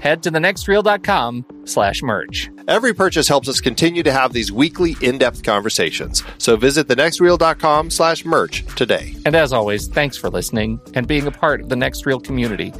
[0.00, 2.50] head to thenextreel.com slash merch.
[2.66, 6.22] Every purchase helps us continue to have these weekly in-depth conversations.
[6.38, 9.14] So visit thenextreel.com slash merch today.
[9.24, 12.72] And as always, thanks for listening and being a part of the Next Reel community.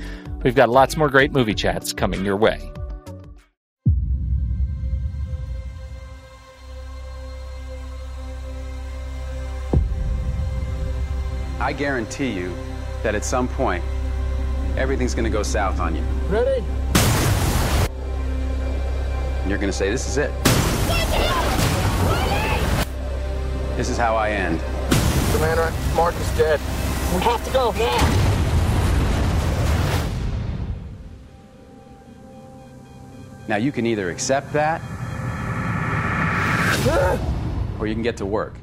[0.43, 2.73] We've got lots more great movie chats coming your way.
[11.61, 12.55] I guarantee you
[13.03, 13.85] that at some point,
[14.77, 16.03] everything's gonna go south on you.
[16.29, 16.65] Ready?
[19.48, 20.31] And you're gonna say, this is it.
[23.78, 24.60] This is how I end.
[25.32, 26.60] Commander, Mark is dead.
[27.14, 27.97] We have to go now.
[33.48, 34.82] Now you can either accept that,
[37.81, 38.54] or you can get to work.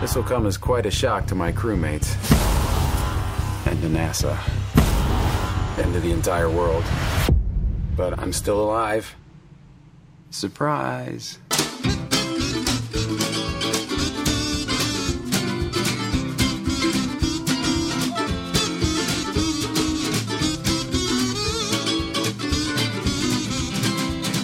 [0.00, 2.14] This will come as quite a shock to my crewmates,
[3.66, 4.38] and to NASA,
[5.82, 6.84] and to the entire world.
[7.96, 9.16] But I'm still alive.
[10.34, 11.38] Surprise.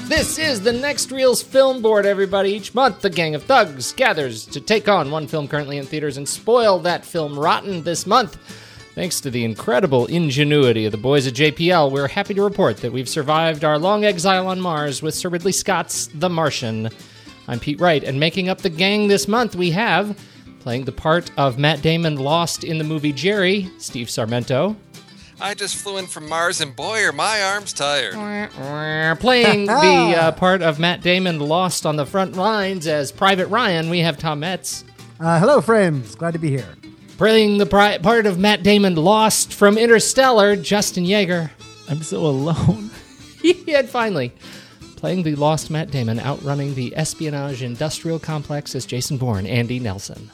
[0.08, 2.50] This is the Next Reels Film Board, everybody.
[2.50, 6.16] Each month, the gang of thugs gathers to take on one film currently in theaters
[6.16, 8.36] and spoil that film rotten this month.
[8.98, 12.90] Thanks to the incredible ingenuity of the boys at JPL, we're happy to report that
[12.90, 16.90] we've survived our long exile on Mars with Sir Ridley Scott's The Martian.
[17.46, 20.18] I'm Pete Wright, and making up the gang this month, we have
[20.58, 24.74] playing the part of Matt Damon lost in the movie Gerry, Steve Sarmento.
[25.40, 28.14] I just flew in from Mars, and boy, are my arms tired.
[29.20, 29.72] Playing the
[30.18, 34.18] uh, part of Matt Damon lost on the front lines as Private Ryan, we have
[34.18, 34.82] Tom Metz.
[35.20, 36.16] Uh, hello, friends.
[36.16, 36.74] Glad to be here.
[37.18, 41.50] Playing the pri- part of Matt Damon lost from Interstellar, Justin Jaeger.
[41.88, 42.90] I'm so alone.
[43.68, 44.32] and finally,
[44.96, 50.30] playing the lost Matt Damon, outrunning the espionage industrial complex as Jason Bourne, Andy Nelson.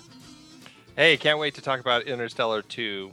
[0.96, 3.12] Hey, can't wait to talk about Interstellar 2,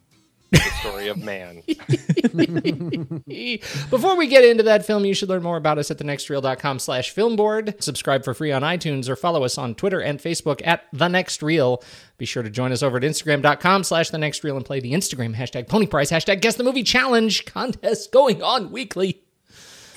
[0.51, 1.63] the story of man.
[3.89, 7.13] Before we get into that film, you should learn more about us at thenextreel.com slash
[7.13, 7.81] filmboard.
[7.81, 11.41] Subscribe for free on iTunes or follow us on Twitter and Facebook at The Next
[11.41, 11.83] Reel.
[12.17, 14.93] Be sure to join us over at Instagram.com slash The Next Reel and play the
[14.93, 19.23] Instagram hashtag Pony Price, hashtag Guess the Movie Challenge contest going on weekly.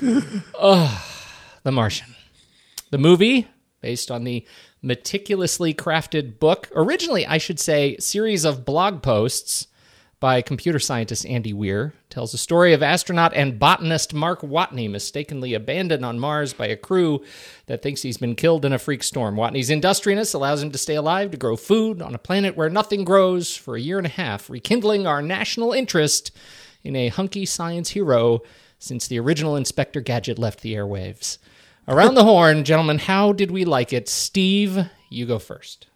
[0.03, 1.05] oh,
[1.65, 2.15] The Martian.
[2.91, 3.49] The movie,
[3.81, 4.47] based on the
[4.83, 9.67] meticulously crafted book, originally, I should say, series of blog posts
[10.25, 15.53] by computer scientist Andy Weir, tells the story of astronaut and botanist Mark Watney mistakenly
[15.53, 17.23] abandoned on Mars by a crew
[17.67, 19.37] that thinks he's been killed in a freak storm.
[19.37, 23.05] Watney's industriousness allows him to stay alive to grow food on a planet where nothing
[23.05, 26.31] grows for a year and a half, rekindling our national interest
[26.83, 28.41] in a hunky science hero
[28.79, 31.37] since the original Inspector Gadget left the airwaves.
[31.87, 34.09] Around the horn, gentlemen, how did we like it?
[34.09, 35.87] Steve, you go first.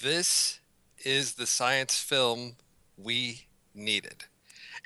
[0.00, 0.60] This
[1.04, 2.54] is the science film
[3.02, 4.24] we needed.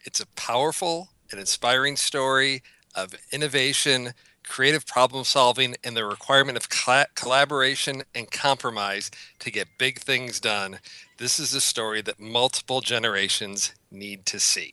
[0.05, 2.62] It's a powerful and inspiring story
[2.94, 4.12] of innovation,
[4.47, 10.41] creative problem solving, and the requirement of cl- collaboration and compromise to get big things
[10.41, 10.79] done.
[11.19, 14.73] This is a story that multiple generations need to see.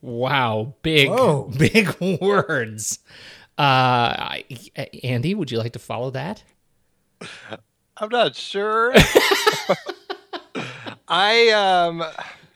[0.00, 1.50] Wow, big, Whoa.
[1.58, 3.00] big words.
[3.58, 4.44] Uh, I-
[5.04, 6.42] Andy, would you like to follow that?
[7.98, 8.94] I'm not sure.
[11.08, 12.02] I um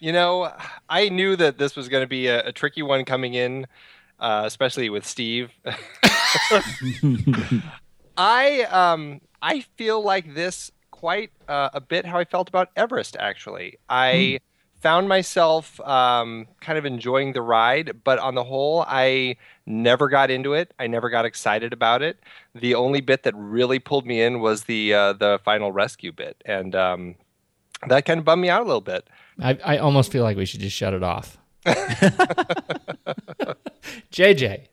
[0.04, 0.52] you know,
[0.86, 3.66] I knew that this was going to be a, a tricky one coming in,
[4.20, 5.50] uh, especially with Steve.
[8.18, 13.16] I um I feel like this quite uh, a bit how I felt about Everest.
[13.18, 14.40] Actually, I
[14.82, 20.30] found myself um, kind of enjoying the ride, but on the whole, I never got
[20.30, 20.74] into it.
[20.78, 22.18] I never got excited about it.
[22.54, 26.42] The only bit that really pulled me in was the uh, the final rescue bit,
[26.44, 27.14] and um,
[27.88, 29.08] that kind of bummed me out a little bit.
[29.40, 31.38] I, I almost feel like we should just shut it off.
[34.12, 34.66] JJ,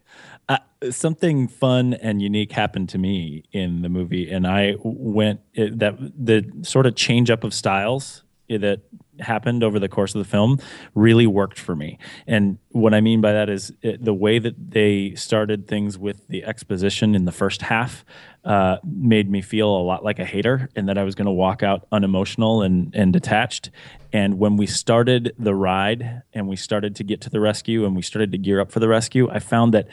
[0.50, 0.58] Uh,
[0.90, 5.96] something fun and unique happened to me in the movie, and I went it, that
[6.00, 8.82] the sort of change up of styles that
[9.20, 10.60] happened over the course of the film
[10.94, 11.98] really worked for me.
[12.28, 16.28] And what I mean by that is it, the way that they started things with
[16.28, 18.04] the exposition in the first half
[18.44, 21.32] uh, made me feel a lot like a hater, and that I was going to
[21.32, 23.70] walk out unemotional and and detached.
[24.14, 27.96] And when we started the ride and we started to get to the rescue and
[27.96, 29.88] we started to gear up for the rescue, I found that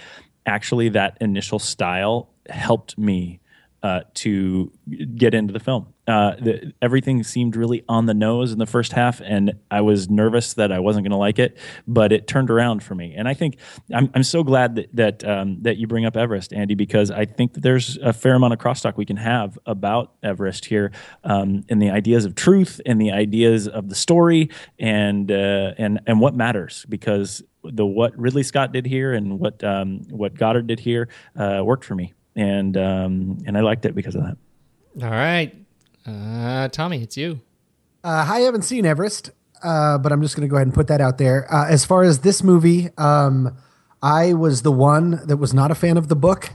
[0.47, 3.41] actually that initial style helped me
[3.83, 4.73] uh, to
[5.15, 5.95] get into the film.
[6.07, 10.09] Uh, the, everything seemed really on the nose in the first half, and I was
[10.09, 13.15] nervous that I wasn't going to like it, but it turned around for me.
[13.15, 13.59] And I think
[13.95, 17.27] I'm, I'm so glad that that um, that you bring up Everest, Andy, because I
[17.27, 20.93] think that there's a fair amount of crosstalk we can have about Everest here,
[21.25, 26.01] um, and the ideas of truth and the ideas of the story, and uh, and
[26.07, 30.67] and what matters because the what Ridley Scott did here and what um, what Goddard
[30.67, 34.37] did here uh, worked for me, and um, and I liked it because of that.
[35.03, 35.55] all right.
[36.07, 37.41] Uh, Tommy, it's you.
[38.05, 39.31] Uh, I haven't seen Everest,
[39.63, 41.53] uh, but I'm just going to go ahead and put that out there.
[41.53, 43.57] Uh, as far as this movie, um,
[44.01, 46.51] I was the one that was not a fan of the book.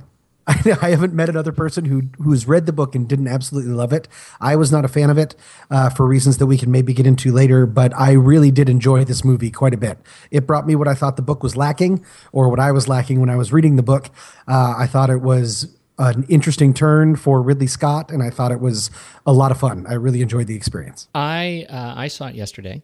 [0.48, 4.08] I haven't met another person who who's read the book and didn't absolutely love it.
[4.42, 5.36] I was not a fan of it
[5.72, 9.06] uh, for reasons that we can maybe get into later, but I really did enjoy
[9.06, 10.00] this movie quite a bit.
[10.32, 13.22] It brought me what I thought the book was lacking, or what I was lacking
[13.22, 14.10] when I was reading the book.
[14.48, 18.60] Uh, I thought it was an interesting turn for Ridley Scott, and I thought it
[18.60, 18.92] was
[19.26, 19.86] a lot of fun.
[19.88, 21.08] I really enjoyed the experience.
[21.16, 22.84] I uh, I saw it yesterday,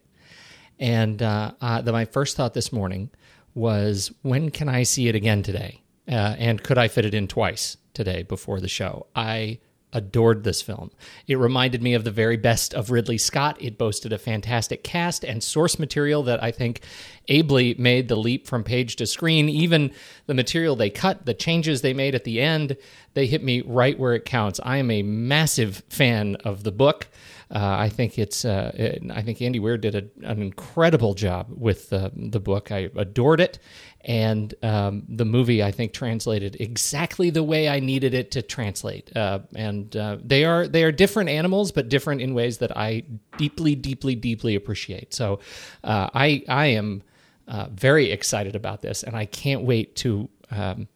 [0.80, 3.10] and uh, uh, the, my first thought this morning
[3.54, 5.82] was, when can I see it again today?
[6.10, 9.08] Uh, and could I fit it in twice today before the show?
[9.16, 9.60] I
[9.92, 10.92] adored this film.
[11.28, 13.58] It reminded me of the very best of Ridley Scott.
[13.60, 16.82] It boasted a fantastic cast and source material that I think
[17.28, 19.50] ably made the leap from page to screen.
[19.50, 19.92] Even
[20.28, 22.78] the material they cut, the changes they made at the end,
[23.14, 24.60] they hit me right where it counts.
[24.64, 27.08] I am a massive fan of the book.
[27.52, 28.46] Uh, I think it's.
[28.46, 32.72] Uh, it- I think Andy Weir did a, an incredible job with the the book.
[32.72, 33.58] I adored it,
[34.02, 39.16] and um, the movie I think translated exactly the way I needed it to translate.
[39.18, 43.04] Uh, and uh, they are they are different animals, but different in ways that I
[43.38, 45.14] deeply, deeply, deeply appreciate.
[45.16, 45.40] So
[45.84, 47.02] uh, I I am
[47.48, 50.88] uh, very excited about this, and I can't wait to um,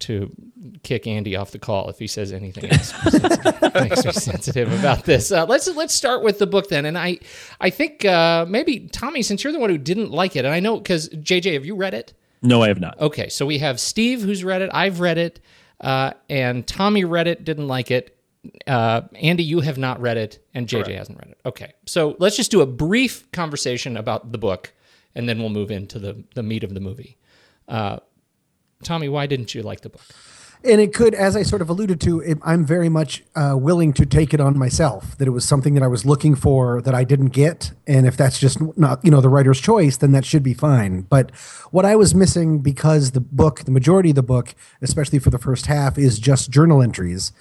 [0.00, 0.30] to
[0.82, 2.92] kick Andy off the call if he says anything else
[3.74, 5.30] makes me sensitive about this.
[5.32, 7.18] Uh, let's let's start with the book then, and I
[7.60, 10.60] I think uh, maybe Tommy, since you're the one who didn't like it, and I
[10.60, 12.12] know because JJ, have you read it?
[12.42, 12.98] No, I have not.
[13.00, 14.70] Okay, so we have Steve who's read it.
[14.72, 15.40] I've read it,
[15.80, 18.16] uh, and Tommy read it, didn't like it.
[18.66, 21.38] Uh, Andy, you have not read it, and JJ hasn't read it.
[21.44, 24.72] Okay, so let's just do a brief conversation about the book,
[25.14, 27.18] and then we'll move into the the meat of the movie.
[28.82, 30.02] Tommy, why didn't you like the book?
[30.62, 33.94] And it could, as I sort of alluded to, it, I'm very much uh, willing
[33.94, 35.16] to take it on myself.
[35.16, 38.14] That it was something that I was looking for that I didn't get, and if
[38.14, 41.02] that's just not you know the writer's choice, then that should be fine.
[41.02, 41.34] But
[41.70, 45.38] what I was missing because the book, the majority of the book, especially for the
[45.38, 47.32] first half, is just journal entries.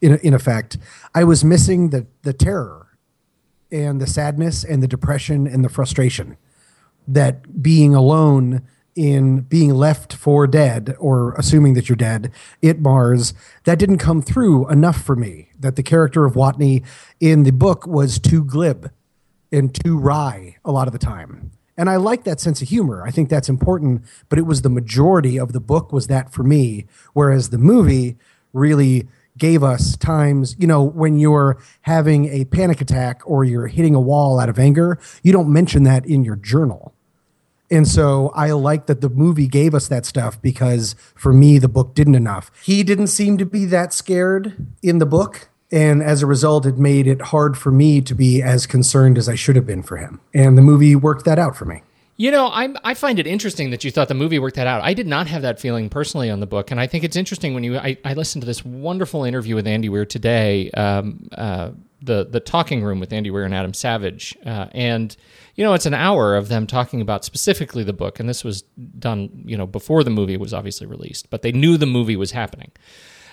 [0.00, 0.78] In in effect,
[1.16, 2.96] I was missing the the terror,
[3.72, 6.36] and the sadness, and the depression, and the frustration
[7.08, 8.62] that being alone
[8.98, 14.20] in being left for dead or assuming that you're dead it Mars that didn't come
[14.20, 15.50] through enough for me.
[15.56, 16.84] That the character of Watney
[17.20, 18.90] in the book was too glib
[19.52, 21.52] and too wry a lot of the time.
[21.76, 23.04] And I like that sense of humor.
[23.06, 26.42] I think that's important but it was the majority of the book was that for
[26.42, 28.16] me whereas the movie
[28.52, 33.94] really gave us times you know when you're having a panic attack or you're hitting
[33.94, 36.92] a wall out of anger you don't mention that in your journal
[37.70, 41.68] and so I like that the movie gave us that stuff because for me, the
[41.68, 42.50] book didn't enough.
[42.62, 45.48] He didn't seem to be that scared in the book.
[45.70, 49.28] And as a result, it made it hard for me to be as concerned as
[49.28, 50.20] I should have been for him.
[50.32, 51.82] And the movie worked that out for me.
[52.16, 54.82] You know, I I find it interesting that you thought the movie worked that out.
[54.82, 57.54] I did not have that feeling personally on the book, and I think it's interesting
[57.54, 57.78] when you.
[57.78, 61.70] I, I listened to this wonderful interview with Andy Weir today, um, uh,
[62.02, 65.16] the the talking room with Andy Weir and Adam Savage, uh, and
[65.58, 68.62] you know, it's an hour of them talking about specifically the book, and this was
[68.96, 72.30] done, you know, before the movie was obviously released, but they knew the movie was
[72.30, 72.70] happening,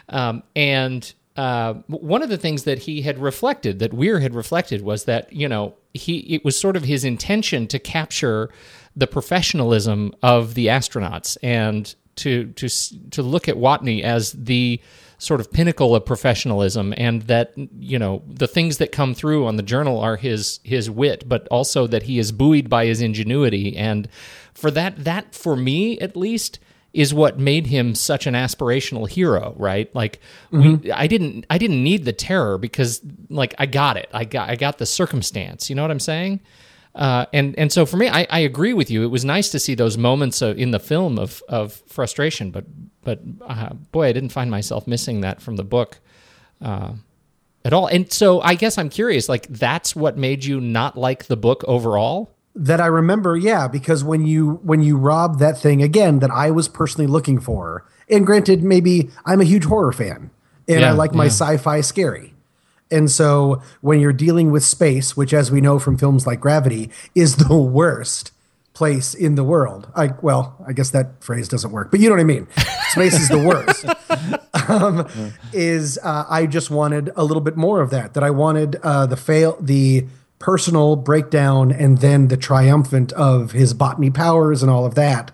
[0.10, 4.82] um, and uh, one of the things that he had reflected, that Weir had reflected,
[4.82, 8.50] was that you know he it was sort of his intention to capture
[8.96, 12.68] the professionalism of the astronauts and to to
[13.12, 14.82] to look at Watney as the
[15.18, 19.56] sort of pinnacle of professionalism and that you know the things that come through on
[19.56, 23.76] the journal are his his wit but also that he is buoyed by his ingenuity
[23.78, 24.10] and
[24.54, 26.60] for that that for me at least
[26.96, 29.94] is what made him such an aspirational hero, right?
[29.94, 30.92] Like we, mm-hmm.
[30.96, 34.08] I didn't, I didn't need the terror because, like, I got it.
[34.14, 35.70] I got, I got the circumstance.
[35.70, 36.40] You know what I'm saying?
[36.96, 39.04] Uh, and and so for me, I, I agree with you.
[39.04, 42.66] It was nice to see those moments of, in the film of of frustration, but
[43.04, 46.00] but uh, boy, I didn't find myself missing that from the book
[46.62, 46.94] uh,
[47.66, 47.88] at all.
[47.88, 51.64] And so I guess I'm curious, like, that's what made you not like the book
[51.68, 52.32] overall?
[52.58, 56.52] that I remember, yeah, because when you when you rob that thing again that I
[56.52, 60.32] was personally looking for, and granted, maybe I'm a huge horror fan
[60.68, 61.32] and Yeah, I like my yeah.
[61.32, 62.35] sci-fi scary.
[62.92, 66.92] And so when you're dealing with space, which as we know from films like Gravity,
[67.14, 68.32] is the worst
[68.76, 69.88] place in the world.
[69.96, 72.48] I well, I guess that phrase doesn't work, but you know what I mean.
[72.90, 73.86] Space is the worst.
[74.70, 75.08] um,
[75.52, 78.14] is uh, I just wanted a little bit more of that.
[78.14, 80.06] That I wanted uh, the fail, the
[80.38, 85.32] personal breakdown, and then the triumphant of his botany powers and all of that.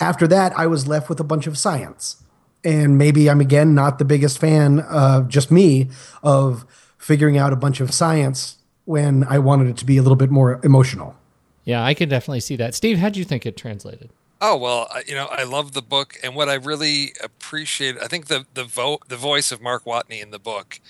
[0.00, 2.22] After that, I was left with a bunch of science,
[2.64, 5.90] and maybe I'm again not the biggest fan, uh, just me,
[6.22, 6.66] of
[7.00, 10.30] figuring out a bunch of science when I wanted it to be a little bit
[10.30, 11.16] more emotional.
[11.64, 12.74] Yeah, I can definitely see that.
[12.74, 14.10] Steve, how'd you think it translated?
[14.40, 18.26] Oh well, you know, I love the book, and what I really appreciate, I think
[18.26, 20.80] the the vo- the voice of Mark Watney in the book,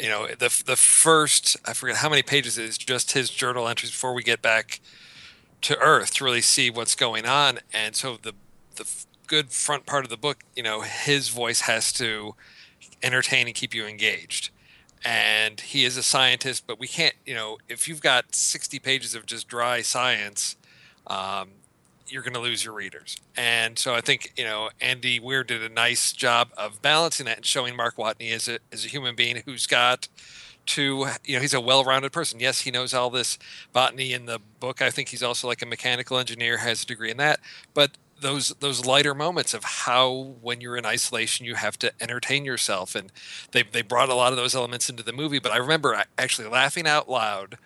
[0.00, 3.66] you know, the the first I forget how many pages it is just his journal
[3.66, 4.80] entries before we get back
[5.62, 8.34] to Earth to really see what's going on, and so the
[8.76, 8.86] the
[9.26, 12.34] good front part of the book, you know, his voice has to
[13.02, 14.50] entertain and keep you engaged.
[15.04, 19.14] And he is a scientist, but we can't, you know, if you've got 60 pages
[19.14, 20.56] of just dry science,
[21.06, 21.50] um,
[22.06, 23.16] you're going to lose your readers.
[23.36, 27.36] And so I think, you know, Andy Weir did a nice job of balancing that
[27.36, 30.08] and showing Mark Watney as a, as a human being who's got
[30.66, 32.40] to, you know, he's a well rounded person.
[32.40, 33.38] Yes, he knows all this
[33.72, 34.82] botany in the book.
[34.82, 37.40] I think he's also like a mechanical engineer, has a degree in that.
[37.74, 42.44] But those those lighter moments of how when you're in isolation you have to entertain
[42.44, 43.12] yourself and
[43.52, 46.48] they they brought a lot of those elements into the movie but I remember actually
[46.48, 47.58] laughing out loud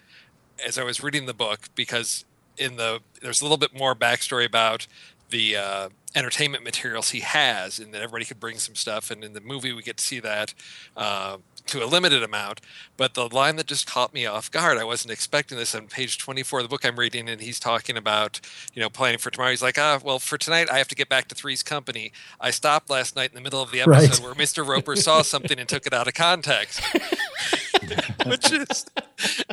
[0.64, 2.24] as I was reading the book because
[2.58, 4.86] in the there's a little bit more backstory about
[5.32, 9.10] the uh, entertainment materials he has, and that everybody could bring some stuff.
[9.10, 10.54] And in the movie, we get to see that
[10.96, 12.60] uh, to a limited amount.
[12.96, 16.18] But the line that just caught me off guard, I wasn't expecting this on page
[16.18, 18.40] 24 of the book I'm reading, and he's talking about,
[18.74, 19.50] you know, planning for tomorrow.
[19.50, 22.12] He's like, ah, well, for tonight, I have to get back to Three's Company.
[22.40, 24.20] I stopped last night in the middle of the episode Right.
[24.20, 24.66] where Mr.
[24.66, 26.80] Roper saw something and took it out of context.
[28.26, 28.86] Which is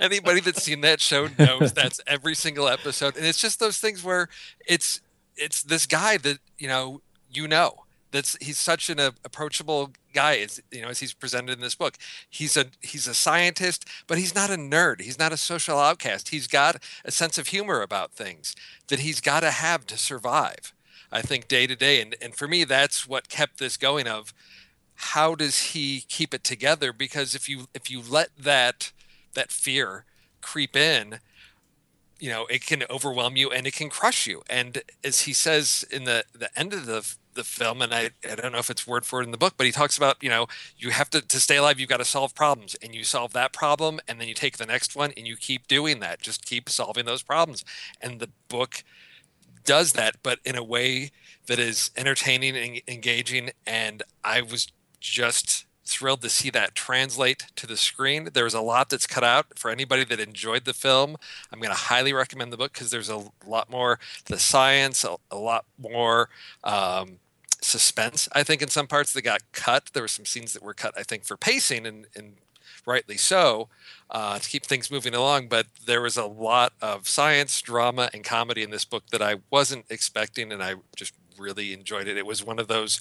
[0.02, 3.16] anybody that's seen that show knows that's every single episode.
[3.18, 4.30] And it's just those things where
[4.68, 5.02] it's
[5.36, 7.02] it's this guy that, you know,
[7.32, 7.86] you know.
[8.12, 11.76] That's he's such an uh, approachable guy as you know as he's presented in this
[11.76, 11.96] book.
[12.30, 15.02] He's a he's a scientist, but he's not a nerd.
[15.02, 16.30] He's not a social outcast.
[16.30, 18.56] He's got a sense of humor about things
[18.88, 20.74] that he's got to have to survive.
[21.12, 24.08] I think day to day, and and for me, that's what kept this going.
[24.08, 24.34] Of
[24.96, 26.92] how does he keep it together?
[26.92, 28.92] Because if you if you let that
[29.34, 30.06] that fear
[30.42, 31.20] creep in,
[32.20, 34.44] you know it can overwhelm you and it can crush you.
[34.50, 38.36] And as he says in the the end of the the film, and I, I
[38.36, 40.30] don't know if it's word for it in the book, but he talks about, you
[40.30, 42.76] know, you have to, to stay alive, you've got to solve problems.
[42.82, 45.68] And you solve that problem, and then you take the next one, and you keep
[45.68, 46.22] doing that.
[46.22, 47.64] Just keep solving those problems.
[48.02, 48.84] And the book
[49.64, 51.12] does that, but in a way
[51.48, 53.52] that is entertaining and engaging.
[53.66, 58.30] And I was just thrilled to see that translate to the screen.
[58.34, 61.18] There was a lot that's cut out for anybody that enjoyed the film.
[61.52, 65.18] I'm going to highly recommend the book because there's a lot more the science, a,
[65.32, 66.30] a lot more
[66.64, 67.18] um,
[67.62, 68.30] suspense.
[68.34, 69.90] I think in some parts that got cut.
[69.94, 70.94] There were some scenes that were cut.
[70.98, 72.36] I think for pacing and, and
[72.86, 73.68] rightly so
[74.10, 75.48] uh, to keep things moving along.
[75.48, 79.36] But there was a lot of science, drama, and comedy in this book that I
[79.50, 82.18] wasn't expecting, and I just really enjoyed it.
[82.18, 83.00] It was one of those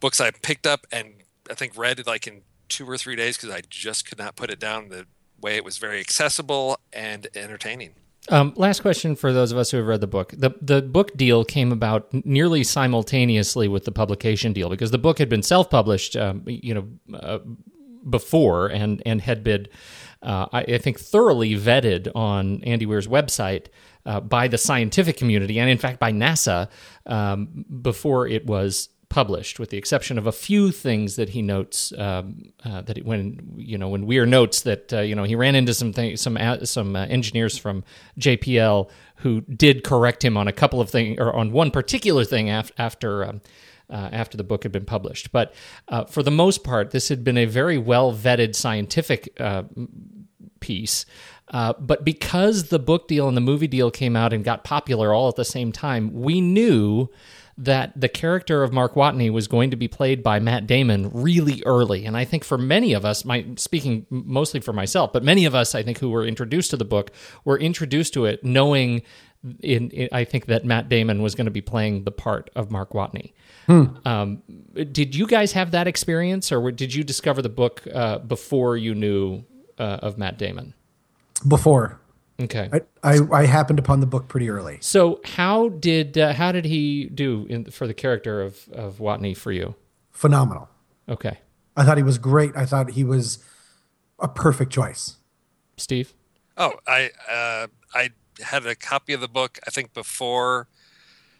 [0.00, 1.14] books I picked up and
[1.52, 4.50] I think read like in two or three days because I just could not put
[4.50, 4.88] it down.
[4.88, 5.06] The
[5.40, 7.94] way it was very accessible and entertaining.
[8.28, 10.32] Um, last question for those of us who have read the book.
[10.36, 15.18] The the book deal came about nearly simultaneously with the publication deal because the book
[15.18, 17.40] had been self published, um, you know, uh,
[18.08, 19.66] before and and had been,
[20.22, 23.66] uh, I, I think, thoroughly vetted on Andy Weir's website
[24.06, 26.68] uh, by the scientific community and in fact by NASA
[27.06, 31.92] um, before it was published, with the exception of a few things that he notes
[31.98, 35.34] um, uh, that he- when you know when Weir notes that uh, you know he
[35.34, 37.84] ran into some things, some uh, some uh, engineers from
[38.18, 42.50] JPL who did correct him on a couple of things or on one particular thing
[42.50, 43.24] af- after.
[43.24, 43.40] Um,
[43.90, 45.52] uh, after the book had been published, but
[46.08, 49.38] for the most part, this had been a very well vetted scientific
[50.60, 51.04] piece.
[51.48, 55.12] Uh, but because the book deal and the movie deal came out and got popular
[55.12, 57.08] all at the same time, we knew
[57.58, 61.62] that the character of Mark Watney was going to be played by Matt Damon really
[61.66, 62.06] early.
[62.06, 65.54] And I think for many of us, my speaking mostly for myself, but many of
[65.54, 67.10] us, I think, who were introduced to the book
[67.44, 69.02] were introduced to it knowing.
[69.60, 72.70] In, in, I think that Matt Damon was going to be playing the part of
[72.70, 73.32] Mark Watney.
[74.06, 74.42] Um,
[74.92, 78.94] did you guys have that experience, or did you discover the book uh, before you
[78.94, 79.44] knew
[79.78, 80.74] uh, of Matt Damon?
[81.46, 81.98] Before
[82.42, 82.68] Okay.
[82.72, 84.78] I, I, I happened upon the book pretty early.
[84.80, 89.36] So how did uh, how did he do in, for the character of of Watney
[89.36, 89.76] for you?
[90.10, 90.68] Phenomenal.
[91.08, 91.38] Okay,
[91.76, 92.56] I thought he was great.
[92.56, 93.38] I thought he was
[94.18, 95.16] a perfect choice.
[95.76, 96.14] Steve.
[96.56, 99.58] Oh, I uh, I had a copy of the book.
[99.66, 100.68] I think before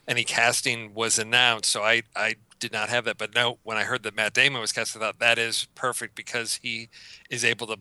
[0.07, 3.19] any casting was announced, so I I did not have that.
[3.19, 6.15] But no, when I heard that Matt Damon was cast, I thought that is perfect
[6.15, 6.91] because he
[7.29, 7.79] is able to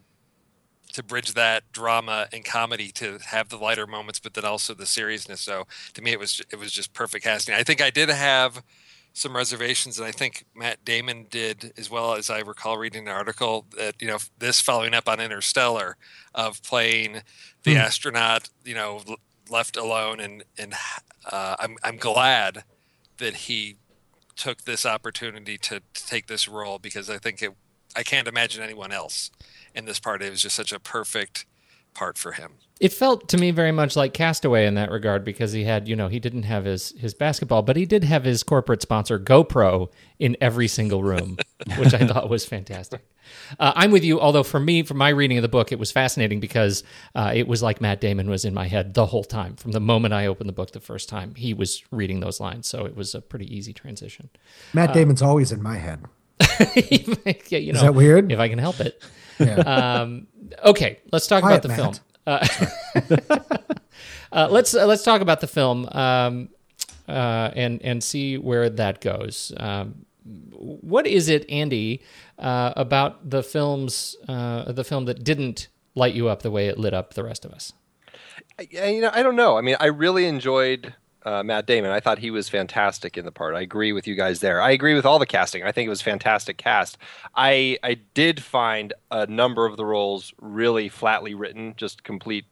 [0.94, 4.86] to bridge that drama and comedy to have the lighter moments, but then also the
[4.86, 5.42] seriousness.
[5.42, 7.56] So to me, it was it was just perfect casting.
[7.56, 8.64] I think I did have
[9.14, 13.14] some reservations, and I think Matt Damon did as well as I recall reading an
[13.14, 15.98] article that you know this following up on Interstellar
[16.34, 17.22] of playing
[17.64, 19.02] the astronaut, you know,
[19.50, 20.74] left alone, and and
[21.30, 22.64] uh, I'm I'm glad
[23.18, 23.78] that he
[24.36, 27.54] took this opportunity to, to take this role because I think it
[27.96, 29.32] I can't imagine anyone else
[29.74, 30.22] in this part.
[30.22, 31.46] It was just such a perfect
[31.94, 32.54] part for him.
[32.80, 35.96] It felt to me very much like Castaway in that regard because he had, you
[35.96, 39.92] know, he didn't have his his basketball, but he did have his corporate sponsor GoPro
[40.18, 41.38] in every single room,
[41.78, 43.06] which I thought was fantastic.
[43.60, 45.92] Uh, I'm with you, although for me, for my reading of the book, it was
[45.92, 49.58] fascinating because uh, it was like Matt Damon was in my head the whole time.
[49.58, 52.68] From the moment I opened the book the first time, he was reading those lines,
[52.68, 54.32] so it was a pretty easy transition.
[54.74, 56.06] Matt Damon's always in my head.
[56.76, 56.76] Yeah,
[57.60, 58.32] you know, Is that weird?
[58.32, 59.02] If I can help it.
[59.40, 59.56] Yeah.
[60.02, 60.28] Um,
[60.64, 61.96] okay, let's talk Quiet, about the film.
[62.28, 62.48] Uh,
[64.32, 66.50] uh, let's uh, let's talk about the film um,
[67.08, 69.52] uh, and and see where that goes.
[69.58, 72.04] Um, what is it, Andy,
[72.38, 76.78] uh, about the films uh, the film that didn't light you up the way it
[76.78, 77.74] lit up the rest of us?
[78.70, 79.58] Yeah, you know, I don't know.
[79.58, 80.94] I mean, I really enjoyed
[81.26, 81.92] uh, Matt Damon.
[81.92, 83.56] I thought he was fantastic in the part.
[83.56, 84.62] I agree with you guys there.
[84.62, 85.64] I agree with all the casting.
[85.64, 86.98] I think it was fantastic cast.
[87.36, 92.46] I I did find a number of the roles really flatly written, just complete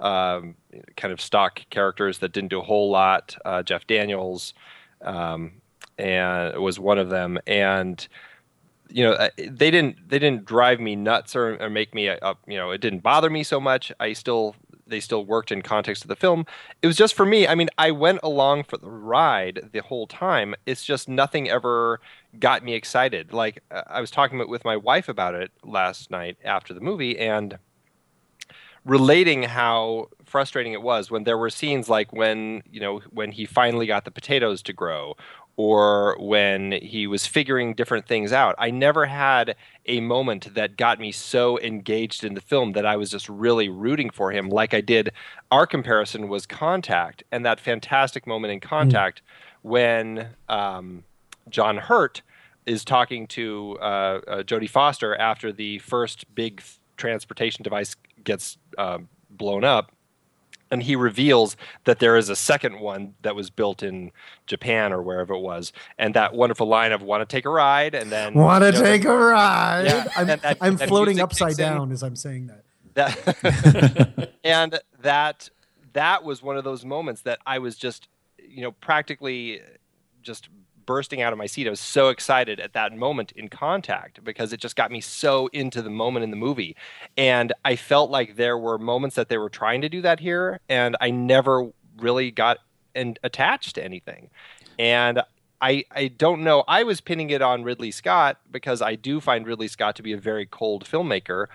[0.00, 0.54] um,
[0.96, 3.36] kind of stock characters that didn't do a whole lot.
[3.44, 4.54] Uh, Jeff Daniels
[5.02, 5.52] um,
[5.98, 8.06] and was one of them, and
[8.88, 12.34] you know uh, they didn't they didn't drive me nuts or, or make me uh,
[12.46, 13.92] you know it didn't bother me so much.
[14.00, 16.46] I still they still worked in context of the film.
[16.82, 17.46] It was just for me.
[17.46, 20.54] I mean, I went along for the ride the whole time.
[20.66, 22.00] It's just nothing ever
[22.38, 23.32] got me excited.
[23.32, 27.18] Like uh, I was talking with my wife about it last night after the movie,
[27.18, 27.58] and
[28.84, 33.46] relating how frustrating it was when there were scenes like when you know when he
[33.46, 35.16] finally got the potatoes to grow
[35.56, 38.54] or when he was figuring different things out.
[38.58, 39.54] I never had
[39.86, 43.68] a moment that got me so engaged in the film that I was just really
[43.68, 45.10] rooting for him, like I did.
[45.50, 49.70] Our comparison was Contact, and that fantastic moment in Contact mm.
[49.70, 51.04] when um,
[51.48, 52.22] John Hurt
[52.66, 53.84] is talking to uh,
[54.26, 56.62] uh, Jodie Foster after the first big
[56.96, 58.98] transportation device gets uh,
[59.30, 59.92] blown up
[60.74, 64.10] and he reveals that there is a second one that was built in
[64.46, 67.94] Japan or wherever it was, and that wonderful line of "Want to take a ride?"
[67.94, 71.20] and then "Want to you know, take a ride?" Yeah, I'm, that, I'm that floating
[71.20, 72.64] upside down as I'm saying that.
[72.94, 75.48] That and that
[75.94, 78.08] that was one of those moments that I was just,
[78.38, 79.60] you know, practically
[80.22, 80.48] just
[80.86, 81.66] bursting out of my seat.
[81.66, 85.48] I was so excited at that moment in contact because it just got me so
[85.48, 86.76] into the moment in the movie.
[87.16, 90.60] And I felt like there were moments that they were trying to do that here,
[90.68, 92.58] and I never really got
[92.94, 94.30] and attached to anything.
[94.78, 95.22] And
[95.60, 96.64] I, I don't know.
[96.68, 100.12] I was pinning it on Ridley Scott because I do find Ridley Scott to be
[100.12, 101.46] a very cold filmmaker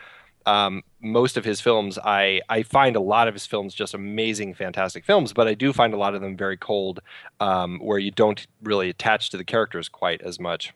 [0.46, 4.54] um, most of his films, I I find a lot of his films just amazing,
[4.54, 7.00] fantastic films, but I do find a lot of them very cold,
[7.40, 10.74] um, where you don't really attach to the characters quite as much.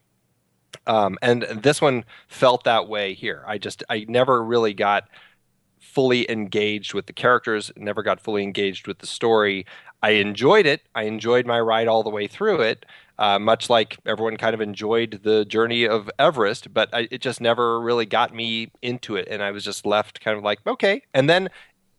[0.87, 3.43] Um, and this one felt that way here.
[3.47, 5.03] I just I never really got
[5.79, 9.65] fully engaged with the characters, never got fully engaged with the story.
[10.01, 10.81] I enjoyed it.
[10.95, 12.85] I enjoyed my ride all the way through it,
[13.19, 17.39] uh, much like everyone kind of enjoyed the journey of Everest, but I, it just
[17.39, 21.03] never really got me into it, and I was just left kind of like, okay.
[21.13, 21.49] And then,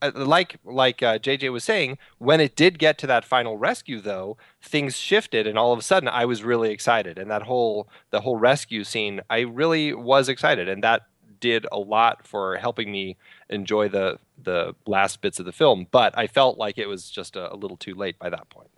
[0.03, 4.00] uh, like like uh, JJ was saying, when it did get to that final rescue,
[4.00, 7.88] though, things shifted, and all of a sudden, I was really excited, and that whole
[8.11, 11.03] the whole rescue scene, I really was excited, and that
[11.40, 13.16] did a lot for helping me
[13.50, 15.87] enjoy the the last bits of the film.
[15.90, 18.70] But I felt like it was just a, a little too late by that point.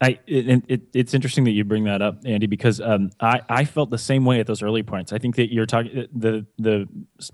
[0.00, 3.64] I it, it, it's interesting that you bring that up, Andy, because um, I I
[3.64, 5.10] felt the same way at those early points.
[5.10, 6.86] I think that you're talking the the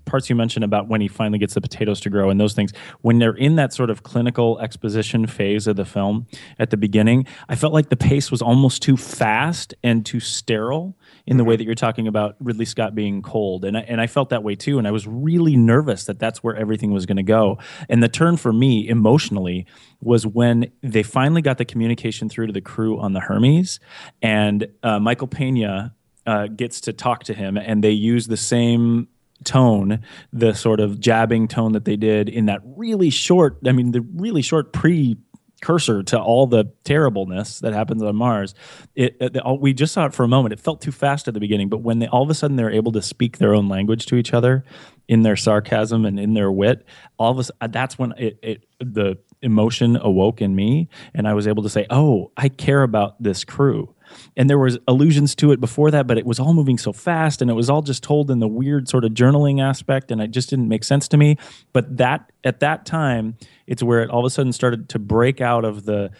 [0.05, 2.71] parts you mentioned about when he finally gets the potatoes to grow and those things
[3.01, 6.25] when they're in that sort of clinical exposition phase of the film
[6.57, 7.25] at the beginning.
[7.49, 11.55] I felt like the pace was almost too fast and too sterile in the way
[11.55, 14.55] that you're talking about Ridley Scott being cold, and I, and I felt that way
[14.55, 14.77] too.
[14.77, 17.59] And I was really nervous that that's where everything was going to go.
[17.89, 19.65] And the turn for me emotionally
[20.01, 23.79] was when they finally got the communication through to the crew on the Hermes,
[24.21, 25.95] and uh, Michael Pena
[26.25, 29.07] uh, gets to talk to him, and they use the same
[29.43, 29.99] tone,
[30.31, 34.01] the sort of jabbing tone that they did in that really short, I mean, the
[34.01, 35.17] really short pre
[35.63, 38.53] cursor to all the terribleness that happens on Mars.
[38.95, 40.51] It, it, we just saw it for a moment.
[40.51, 42.69] It felt too fast at the beginning, but when they all of a sudden they're
[42.69, 44.65] able to speak their own language to each other
[45.07, 46.85] in their sarcasm and in their wit,
[47.17, 51.27] all of a sudden uh, that's when it, it the emotion awoke in me and
[51.27, 53.92] I was able to say, "Oh, I care about this crew."
[54.35, 57.41] And there was allusions to it before that, but it was all moving so fast
[57.41, 60.31] and it was all just told in the weird sort of journaling aspect and it
[60.31, 61.37] just didn't make sense to me.
[61.71, 65.41] But that at that time, it's where it all of a sudden started to break
[65.41, 66.11] out of the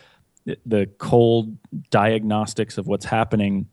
[0.66, 1.58] the cold
[1.90, 3.68] diagnostics of what's happening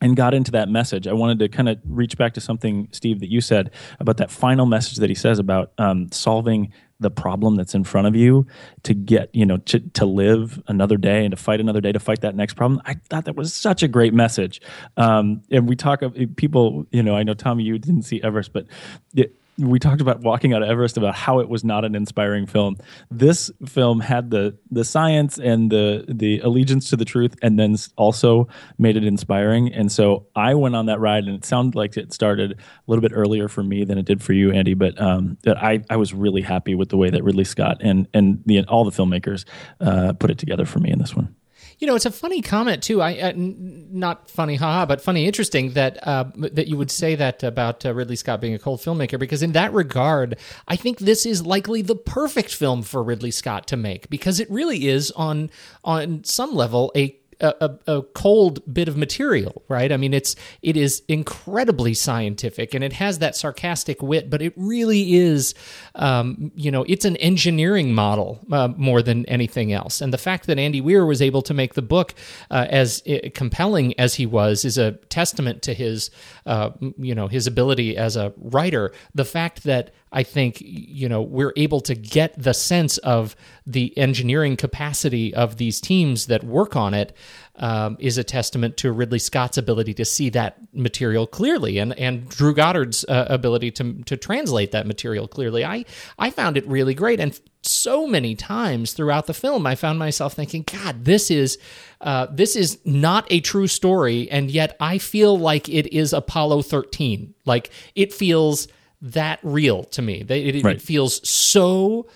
[0.00, 1.06] and got into that message.
[1.06, 4.30] I wanted to kind of reach back to something, Steve, that you said about that
[4.30, 8.46] final message that he says about um, solving the problem that's in front of you
[8.84, 12.00] to get you know to, to live another day and to fight another day to
[12.00, 12.80] fight that next problem.
[12.84, 14.60] I thought that was such a great message.
[14.96, 18.52] Um, and we talk of people you know i know tommy you didn't see everest
[18.52, 18.66] but
[19.14, 22.46] it, we talked about walking out of Everest about how it was not an inspiring
[22.46, 22.76] film.
[23.10, 27.76] This film had the the science and the the allegiance to the truth, and then
[27.96, 29.72] also made it inspiring.
[29.72, 33.02] And so I went on that ride, and it sounded like it started a little
[33.02, 34.74] bit earlier for me than it did for you, Andy.
[34.74, 38.42] But um, I I was really happy with the way that Ridley Scott and and
[38.46, 39.44] the all the filmmakers
[39.80, 41.34] uh, put it together for me in this one.
[41.80, 43.00] You know, it's a funny comment too.
[43.00, 47.42] I uh, not funny, haha, but funny, interesting that uh, that you would say that
[47.42, 49.18] about uh, Ridley Scott being a cold filmmaker.
[49.18, 50.36] Because in that regard,
[50.68, 54.50] I think this is likely the perfect film for Ridley Scott to make because it
[54.50, 55.50] really is on
[55.82, 59.90] on some level a a, a, cold bit of material, right?
[59.92, 64.52] I mean, it's it is incredibly scientific and it has that sarcastic wit, but it
[64.56, 65.54] really is,
[65.94, 70.00] um, you know, it's an engineering model uh, more than anything else.
[70.00, 72.14] And the fact that Andy Weir was able to make the book
[72.50, 76.10] uh, as uh, compelling as he was is a testament to his,
[76.46, 78.92] uh, you know, his ability as a writer.
[79.14, 83.96] The fact that I think you know we're able to get the sense of the
[83.96, 87.16] engineering capacity of these teams that work on it
[87.56, 92.28] um, is a testament to Ridley Scott's ability to see that material clearly and and
[92.28, 95.64] Drew Goddard's uh, ability to to translate that material clearly.
[95.64, 95.84] I
[96.18, 100.32] I found it really great and so many times throughout the film I found myself
[100.32, 101.58] thinking, God, this is
[102.00, 106.62] uh, this is not a true story, and yet I feel like it is Apollo
[106.62, 107.34] 13.
[107.44, 108.68] Like it feels
[109.02, 110.24] that real to me.
[110.28, 110.76] It, it, right.
[110.76, 112.08] it feels so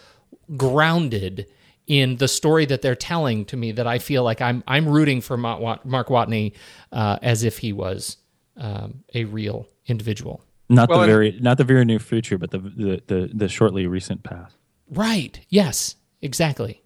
[0.57, 1.47] grounded
[1.87, 5.20] in the story that they're telling to me that I feel like I'm I'm rooting
[5.20, 6.53] for Mark Watney
[6.92, 8.16] uh, as if he was
[8.57, 10.42] um, a real individual.
[10.68, 13.87] Not well, the very not the very near future, but the the the, the shortly
[13.87, 14.57] recent past.
[14.88, 15.40] Right.
[15.49, 15.97] Yes.
[16.23, 16.81] Exactly.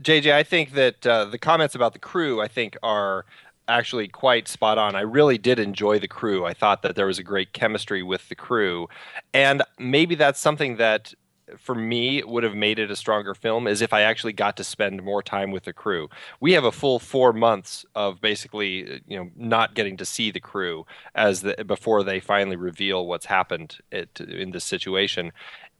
[0.00, 3.26] JJ, I think that uh, the comments about the crew, I think, are
[3.70, 4.94] actually quite spot on.
[4.94, 6.44] I really did enjoy the crew.
[6.44, 8.88] I thought that there was a great chemistry with the crew.
[9.32, 11.14] And maybe that's something that
[11.58, 14.62] for me would have made it a stronger film is if I actually got to
[14.62, 16.08] spend more time with the crew.
[16.38, 20.38] We have a full 4 months of basically, you know, not getting to see the
[20.38, 25.32] crew as the, before they finally reveal what's happened it, in this situation.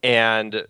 [0.02, 0.66] And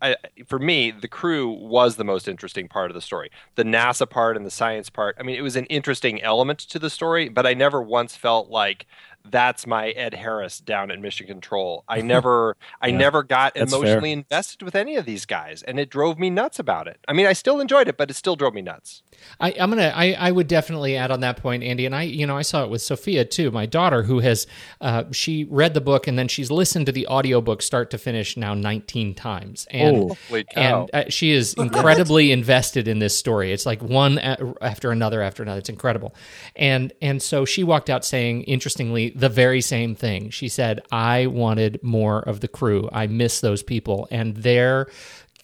[0.00, 0.16] I,
[0.46, 3.30] for me, the crew was the most interesting part of the story.
[3.54, 5.16] The NASA part and the science part.
[5.18, 8.48] I mean, it was an interesting element to the story, but I never once felt
[8.48, 8.86] like
[9.30, 11.84] that's my Ed Harris down at Mission Control.
[11.88, 14.18] I never I yeah, never got emotionally fair.
[14.18, 16.98] invested with any of these guys, and it drove me nuts about it.
[17.08, 19.02] I mean, I still enjoyed it, but it still drove me nuts.
[19.40, 22.26] I, am gonna I, I would definitely add on that point, Andy, and I you
[22.26, 24.46] know I saw it with Sophia too, my daughter, who has
[24.80, 28.36] uh, she read the book and then she's listened to the audiobook start to finish
[28.36, 30.16] now 19 times, and
[30.56, 33.52] and uh, she is incredibly invested in this story.
[33.52, 35.58] It's like one after another after another.
[35.58, 36.14] It's incredible,
[36.56, 40.30] and and so she walked out saying, interestingly the very same thing.
[40.30, 42.88] She said, I wanted more of the crew.
[42.92, 44.08] I miss those people.
[44.10, 44.88] And their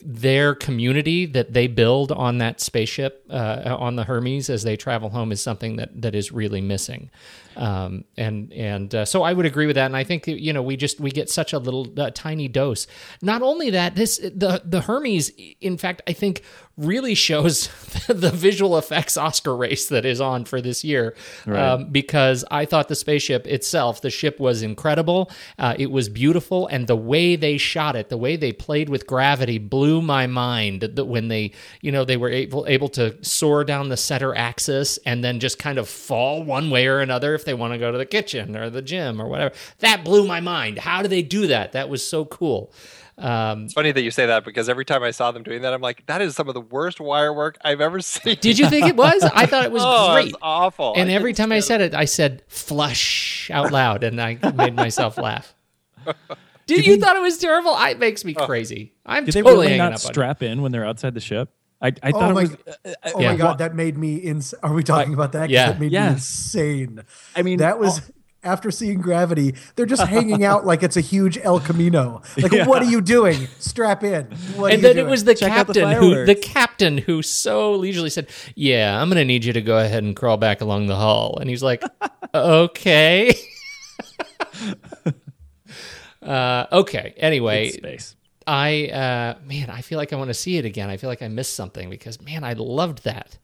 [0.01, 5.11] their community that they build on that spaceship uh, on the Hermes as they travel
[5.11, 7.11] home is something that that is really missing.
[7.57, 9.87] Um, and and uh, so I would agree with that.
[9.87, 12.87] And I think you know we just we get such a little uh, tiny dose.
[13.21, 16.43] Not only that, this the the Hermes, in fact, I think
[16.77, 17.67] really shows
[18.07, 21.17] the visual effects Oscar race that is on for this year.
[21.45, 21.61] Right.
[21.61, 25.33] Um, because I thought the spaceship itself, the ship was incredible.
[25.59, 29.09] Uh, it was beautiful, and the way they shot it, the way they played with
[29.09, 30.83] gravity, blew my mind.
[30.83, 34.99] That when they you know they were able able to soar down the center axis
[35.05, 37.91] and then just kind of fall one way or another if they want to go
[37.93, 39.55] to the kitchen or the gym or whatever.
[39.81, 40.79] That blew my mind.
[40.79, 41.73] How do they do that?
[41.73, 42.73] That was so cool.
[43.19, 45.75] Um, it's funny that you say that because every time I saw them doing that,
[45.75, 48.37] I'm like, that is some of the worst wire work I've ever seen.
[48.41, 49.23] Did you think it was?
[49.35, 50.35] I thought it was oh, great.
[50.41, 50.95] awful.
[50.97, 54.75] And I every time I said it, I said flush out loud, and I made
[54.75, 55.55] myself laugh.
[56.69, 57.75] Did you thought it was terrible?
[57.77, 58.47] It makes me oh.
[58.47, 58.93] crazy.
[59.05, 61.51] I'm Did totally they really not strap in when they're outside the ship?
[61.81, 62.53] I, I oh thought my, it was.
[62.53, 63.31] Uh, uh oh yeah.
[63.33, 64.53] my god, that made me ins.
[64.55, 65.49] Are we talking about that?
[65.49, 66.11] Yeah, that made yes.
[66.11, 67.05] me insane.
[67.35, 68.01] I mean, that was.
[68.01, 68.13] Oh.
[68.45, 72.23] After seeing Gravity, they're just hanging out like it's a huge El Camino.
[72.37, 72.69] Like, yeah.
[72.69, 73.49] what are you doing?
[73.59, 74.27] Strap in.
[74.55, 75.09] What and then doing?
[75.09, 79.09] it was the Check captain the who the captain who so leisurely said, "Yeah, I'm
[79.09, 81.65] going to need you to go ahead and crawl back along the hull." And he's
[81.65, 81.83] like,
[82.35, 83.35] "Okay."
[86.23, 87.15] uh, okay.
[87.17, 88.17] Anyway, space.
[88.47, 90.89] I uh, man, I feel like I want to see it again.
[90.91, 93.39] I feel like I missed something because man, I loved that.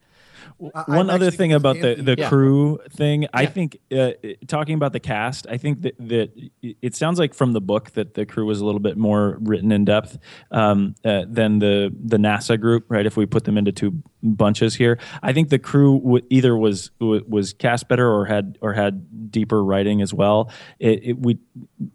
[0.57, 2.29] One other thing about the the yeah.
[2.29, 3.29] crew thing, yeah.
[3.33, 4.11] I think uh,
[4.47, 8.13] talking about the cast, I think that that it sounds like from the book that
[8.13, 10.17] the crew was a little bit more written in depth
[10.51, 13.05] um, uh, than the the NASA group, right?
[13.05, 16.89] If we put them into two bunches here, I think the crew w- either was
[16.99, 20.51] w- was cast better or had or had deeper writing as well.
[20.79, 21.37] It, it, we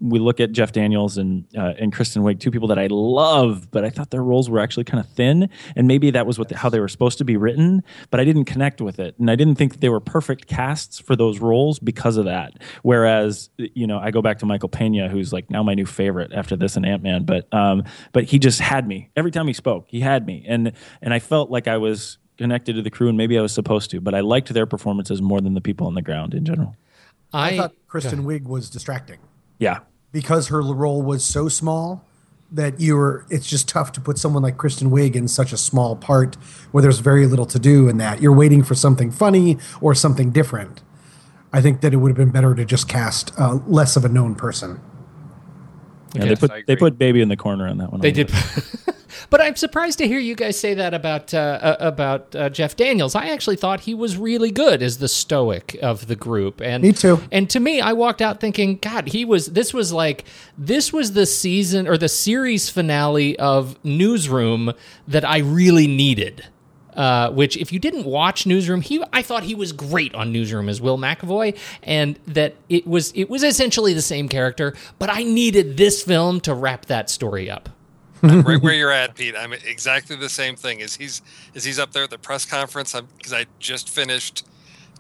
[0.01, 3.71] we look at Jeff Daniels and uh, and Kristen Wiig, two people that I love,
[3.71, 6.51] but I thought their roles were actually kind of thin, and maybe that was what
[6.51, 9.31] the, how they were supposed to be written, but I didn't connect with it, and
[9.31, 12.55] I didn't think they were perfect casts for those roles because of that.
[12.83, 16.33] Whereas, you know, I go back to Michael Pena, who's like now my new favorite
[16.33, 19.53] after this and Ant Man, but um, but he just had me every time he
[19.53, 19.87] spoke.
[19.89, 23.17] He had me, and and I felt like I was connected to the crew, and
[23.17, 25.95] maybe I was supposed to, but I liked their performances more than the people on
[25.95, 26.75] the ground in general.
[27.33, 29.21] I, thought Kristen Wiig was distracting
[29.61, 32.05] Yeah, because her role was so small
[32.53, 33.27] that you were.
[33.31, 36.35] It's just tough to put someone like Kristen Wiig in such a small part
[36.73, 38.21] where there's very little to do in that.
[38.21, 40.83] You're waiting for something funny or something different.
[41.53, 44.09] I think that it would have been better to just cast uh, less of a
[44.09, 44.81] known person.
[46.15, 46.25] yeah.
[46.25, 48.01] Yes, they put they put baby in the corner on that one.
[48.01, 48.31] They did.
[49.31, 52.77] but I'm surprised to hear you guys say that about uh, uh, about uh, Jeff
[52.77, 53.15] Daniels.
[53.15, 56.61] I actually thought he was really good as the stoic of the group.
[56.61, 57.23] And Me too.
[57.31, 59.47] And to me, I walked out thinking, God, he was.
[59.47, 60.25] This was like
[60.57, 64.73] this was the season or the series finale of Newsroom
[65.09, 66.47] that I really needed.
[66.95, 70.69] Uh, which, if you didn't watch Newsroom, he I thought he was great on Newsroom
[70.69, 74.75] as Will McAvoy, and that it was it was essentially the same character.
[74.99, 77.69] But I needed this film to wrap that story up.
[78.23, 79.35] I'm right where you're at, Pete.
[79.37, 80.81] I'm exactly the same thing.
[80.81, 81.23] Is he's
[81.55, 84.47] as he's up there at the press conference, because I just finished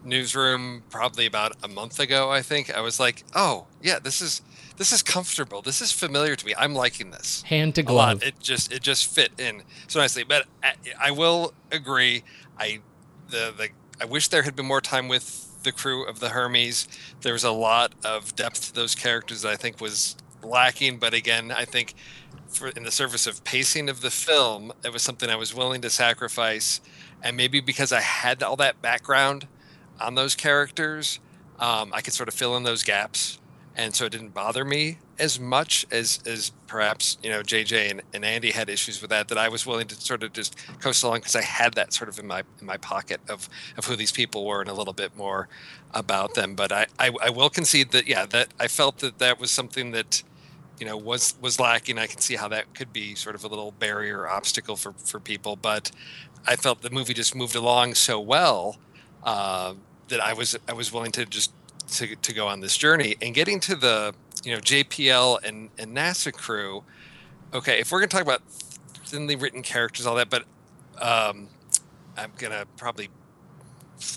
[0.04, 2.30] Newsroom probably about a month ago.
[2.30, 4.42] I think I was like, oh yeah, this is
[4.76, 5.62] this is comfortable.
[5.62, 6.54] This is familiar to me.
[6.56, 8.22] I'm liking this Hand to glove.
[8.22, 10.22] It just it just fit in so nicely.
[10.22, 12.22] But I, I will agree.
[12.59, 12.80] I
[13.28, 13.68] the the
[14.00, 16.88] I wish there had been more time with the crew of the Hermes.
[17.20, 20.98] There was a lot of depth to those characters that I think was lacking.
[20.98, 21.94] But again, I think
[22.50, 25.80] for in the service of pacing of the film, it was something I was willing
[25.82, 26.80] to sacrifice.
[27.22, 29.46] And maybe because I had all that background
[30.00, 31.20] on those characters,
[31.58, 33.38] um, I could sort of fill in those gaps,
[33.76, 38.02] and so it didn't bother me as much as as perhaps you know JJ and,
[38.14, 39.28] and Andy had issues with that.
[39.28, 42.08] That I was willing to sort of just coast along because I had that sort
[42.08, 44.94] of in my in my pocket of of who these people were and a little
[44.94, 45.48] bit more
[45.92, 46.54] about them.
[46.54, 49.90] But I I, I will concede that yeah that I felt that that was something
[49.90, 50.22] that
[50.80, 51.98] you know was was lacking.
[51.98, 55.20] I can see how that could be sort of a little barrier obstacle for for
[55.20, 55.92] people, but
[56.46, 58.78] I felt the movie just moved along so well
[59.22, 59.74] uh,
[60.08, 61.52] that I was I was willing to just
[61.92, 65.94] to, to go on this journey and getting to the you know JPL and and
[65.94, 66.82] NASA crew.
[67.52, 68.42] Okay, if we're gonna talk about
[69.04, 70.44] thinly written characters, all that, but
[71.00, 71.48] um,
[72.16, 73.10] I'm gonna probably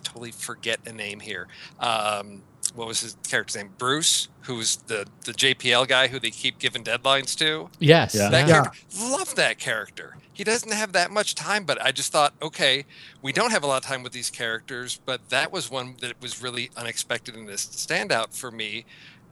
[0.04, 1.47] totally forget a name here.
[1.80, 2.43] Um,
[2.76, 3.72] what was his character's name?
[3.78, 7.70] Bruce, who's the the JPL guy who they keep giving deadlines to.
[7.80, 8.16] yes.
[8.16, 8.30] Yeah.
[8.30, 8.62] That Yeah.
[8.64, 10.18] character, love that character.
[10.34, 12.86] He doesn't have that much time, but I just thought, okay,
[13.22, 16.20] we don't have a lot of time with these characters, but that was one that
[16.22, 18.86] was really unexpected and this standout for me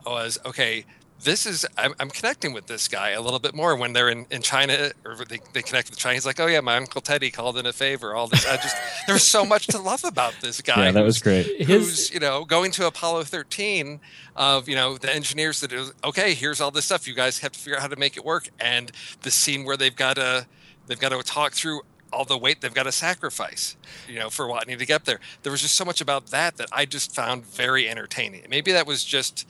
[0.05, 0.85] was okay.
[1.23, 4.25] This is I'm, I'm connecting with this guy a little bit more when they're in,
[4.31, 6.15] in China or they, they connect with China.
[6.15, 8.15] He's like, oh yeah, my uncle Teddy called in a favor.
[8.15, 8.75] All this, I just
[9.07, 10.85] there's so much to love about this guy.
[10.85, 11.63] yeah, that was great.
[11.63, 13.99] who's you know going to Apollo 13
[14.35, 17.51] of you know the engineers that is okay here's all this stuff you guys have
[17.51, 20.47] to figure out how to make it work and the scene where they've got to
[20.87, 21.81] they've got to talk through
[22.13, 23.75] all the weight they've got to sacrifice
[24.07, 26.67] you know for Watney to get there there was just so much about that that
[26.71, 29.47] I just found very entertaining maybe that was just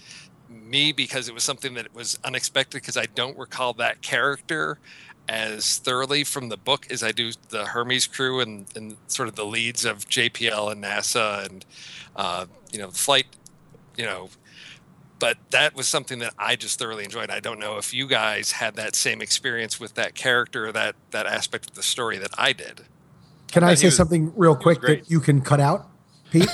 [0.52, 4.80] me because it was something that was unexpected because I don't recall that character
[5.30, 9.36] as thoroughly from the book as I do the Hermes crew and, and sort of
[9.36, 11.66] the leads of JPL and NASA and
[12.16, 13.28] uh, you know flight
[13.98, 14.30] you know
[15.22, 17.30] but that was something that I just thoroughly enjoyed.
[17.30, 20.96] I don't know if you guys had that same experience with that character or that
[21.12, 22.82] that aspect of the story that I did.
[23.52, 25.91] Can I thought he say was- something real quick that you can cut out,
[26.32, 26.50] Pete?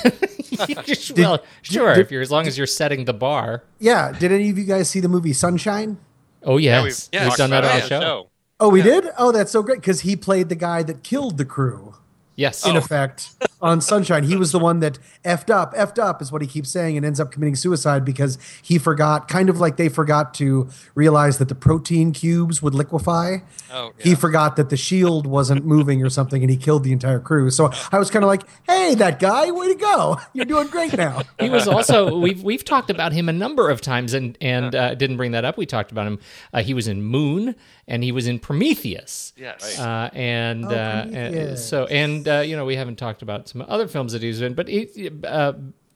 [1.16, 1.94] well, sure.
[1.94, 3.62] did- if you're as long as you're setting the bar.
[3.78, 4.12] yeah.
[4.12, 5.96] Did any of you guys see the movie Sunshine?
[6.42, 8.30] Oh yes, we've Yeah, we've done that on the on the show.
[8.60, 9.08] Oh, we did.
[9.16, 11.94] Oh, that's so great because he played the guy that killed the crew.
[12.38, 12.64] Yes.
[12.64, 14.22] in effect on Sunshine.
[14.22, 17.04] He was the one that effed up, effed up is what he keeps saying, and
[17.04, 21.48] ends up committing suicide because he forgot, kind of like they forgot to realize that
[21.48, 23.38] the protein cubes would liquefy.
[23.72, 27.18] Oh, He forgot that the shield wasn't moving or something, and he killed the entire
[27.18, 27.50] crew.
[27.50, 30.18] So I was kind of like, "Hey, that guy, way to go!
[30.32, 33.80] You're doing great now." he was also we've we've talked about him a number of
[33.80, 35.58] times and and uh, didn't bring that up.
[35.58, 36.20] We talked about him.
[36.52, 37.56] Uh, he was in Moon
[37.88, 39.32] and he was in Prometheus.
[39.36, 39.78] Yes.
[39.78, 43.64] Uh, and, Oh, uh, and so and uh, you know we haven't talked about some
[43.66, 45.54] other films that he's in, but he, uh,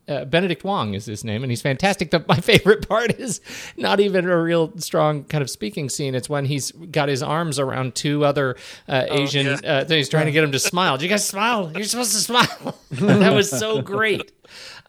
[0.09, 2.11] uh, Benedict Wong is his name, and he's fantastic.
[2.11, 3.40] The, my favorite part is
[3.76, 6.14] not even a real strong kind of speaking scene.
[6.14, 8.57] It's when he's got his arms around two other
[8.88, 9.46] uh, Asian.
[9.46, 9.70] yeah.
[9.70, 10.98] uh, he's trying to get them to smile.
[10.98, 11.70] Do you guys smile?
[11.74, 12.78] You're supposed to smile.
[12.90, 14.33] that was so great.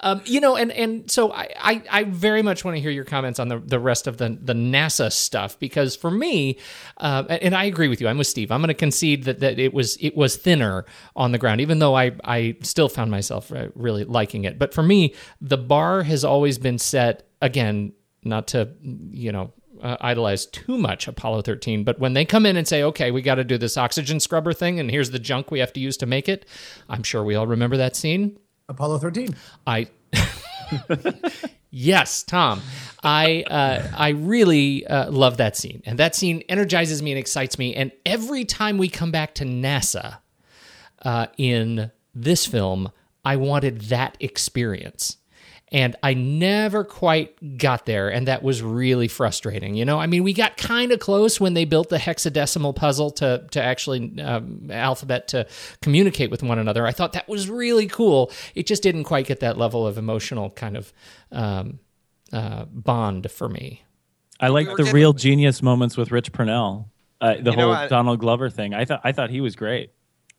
[0.01, 3.05] Um, you know, and and so I, I, I very much want to hear your
[3.05, 6.57] comments on the, the rest of the the NASA stuff because for me,
[6.97, 8.07] uh, and I agree with you.
[8.07, 8.51] I'm with Steve.
[8.51, 11.79] I'm going to concede that, that it was it was thinner on the ground, even
[11.79, 14.59] though I I still found myself uh, really liking it.
[14.59, 17.93] But for me, the bar has always been set again.
[18.25, 22.55] Not to you know uh, idolize too much Apollo 13, but when they come in
[22.55, 25.51] and say, okay, we got to do this oxygen scrubber thing, and here's the junk
[25.51, 26.45] we have to use to make it,
[26.89, 28.39] I'm sure we all remember that scene.
[28.69, 29.35] Apollo 13.
[29.67, 29.87] I.
[31.71, 32.61] yes, Tom.
[33.03, 37.59] I uh, I really uh, love that scene, and that scene energizes me and excites
[37.59, 37.75] me.
[37.75, 40.19] And every time we come back to NASA
[41.03, 42.91] uh, in this film,
[43.25, 45.17] I wanted that experience.
[45.73, 49.73] And I never quite got there, and that was really frustrating.
[49.73, 53.09] You know, I mean, we got kind of close when they built the hexadecimal puzzle
[53.11, 55.47] to to actually um, alphabet to
[55.81, 56.85] communicate with one another.
[56.85, 58.31] I thought that was really cool.
[58.53, 60.93] It just didn't quite get that level of emotional kind of
[61.31, 61.79] um,
[62.31, 63.81] uh, bond for me.
[64.39, 66.91] I like were the real genius moments with Rich Purnell.
[67.19, 68.75] Uh, the You know, whole I- Donald Glover thing.
[68.75, 69.89] I thought I thought he was great.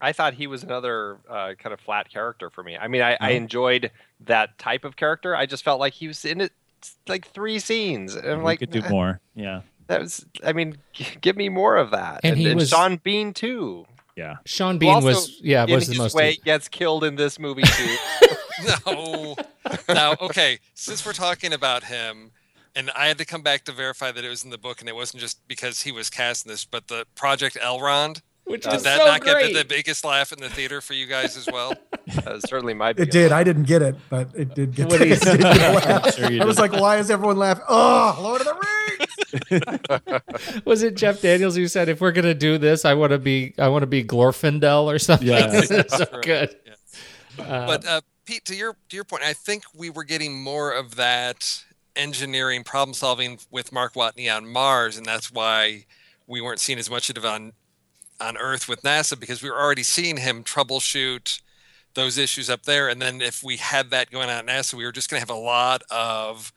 [0.04, 2.76] I thought he was another uh, kind of flat character for me.
[2.76, 3.36] I mean, I, I Oh.
[3.36, 3.90] enjoyed
[4.20, 5.34] that type of character.
[5.34, 6.52] I just felt like he was in it
[7.08, 8.14] like three scenes.
[8.14, 9.20] And I'm we like, could do "Eh, more.
[9.34, 12.20] Yeah, That was, I mean, g- give me more of that.
[12.22, 13.86] And And, he and was- Sean Bean too.
[14.16, 14.36] yeah.
[14.44, 17.38] Sean Bean also, was yeah in was the his most way gets killed in this
[17.38, 17.96] movie too.
[18.86, 19.36] no.
[19.88, 22.30] now, okay, since we're talking about him,
[22.76, 24.88] and I had to come back to verify that it was in the book, and
[24.88, 28.20] it wasn't just because he was cast in this, but the Project Elrond.
[28.44, 29.52] Which Did was that so not great.
[29.52, 31.74] get the biggest laugh in the theater for you guys as well?
[32.14, 32.90] that was certainly my.
[32.90, 33.32] It biggest did.
[33.32, 34.88] I didn't get it, but it did get.
[34.88, 36.14] What do it did get laugh.
[36.14, 37.64] Sure I was like, why is everyone laughing?
[37.68, 38.60] Oh, Lord of the Rings!
[40.64, 43.54] was it Jeff Daniels who said if we're gonna do this, I want to be
[43.58, 45.28] I want to be Glorfindel or something?
[45.28, 45.46] Yeah.
[45.46, 46.56] This so Right, good.
[46.66, 47.66] yeah.
[47.66, 50.96] but uh, Pete, to your to your point, I think we were getting more of
[50.96, 51.64] that
[51.96, 55.86] engineering problem solving with Mark Watney on Mars, and that's why
[56.26, 57.52] we weren't seeing as much of it on
[58.20, 61.40] on Earth with NASA because we were already seeing him troubleshoot
[61.94, 62.88] those issues up there.
[62.88, 65.26] And then if we had that going on at NASA, we were just going to
[65.26, 66.52] have a lot of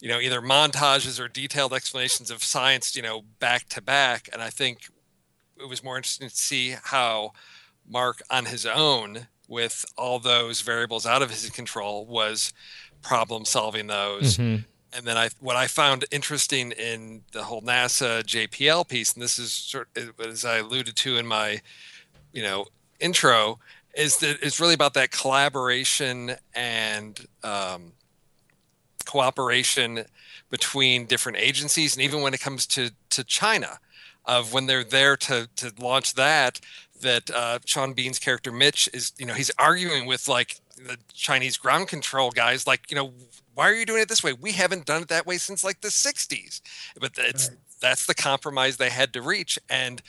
[0.00, 4.28] you know either montages or detailed explanations of science, you know, back to back.
[4.32, 4.88] And I think
[5.60, 7.32] it was more interesting to see how
[7.88, 12.52] Mark on his own with all those variables out of his control was
[13.02, 14.36] problem solving those.
[14.38, 14.64] Mhm.
[14.92, 19.38] And then I, what I found interesting in the whole NASA JPL piece, and this
[19.38, 21.60] is sort as I alluded to in my,
[22.32, 22.66] you know,
[22.98, 23.58] intro,
[23.94, 27.92] is that it's really about that collaboration and um,
[29.04, 30.04] cooperation
[30.50, 33.78] between different agencies, and even when it comes to to China,
[34.24, 36.60] of when they're there to to launch that,
[37.02, 41.56] that uh, Sean Bean's character Mitch is, you know, he's arguing with like the Chinese
[41.56, 43.12] ground control guys, like, you know,
[43.54, 44.32] why are you doing it this way?
[44.32, 46.60] We haven't done it that way since like the '60s.
[46.98, 50.02] But it's that's the compromise they had to reach, and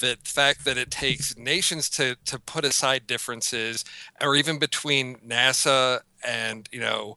[0.00, 3.84] the fact that it takes nations to to put aside differences,
[4.20, 7.16] or even between NASA and you know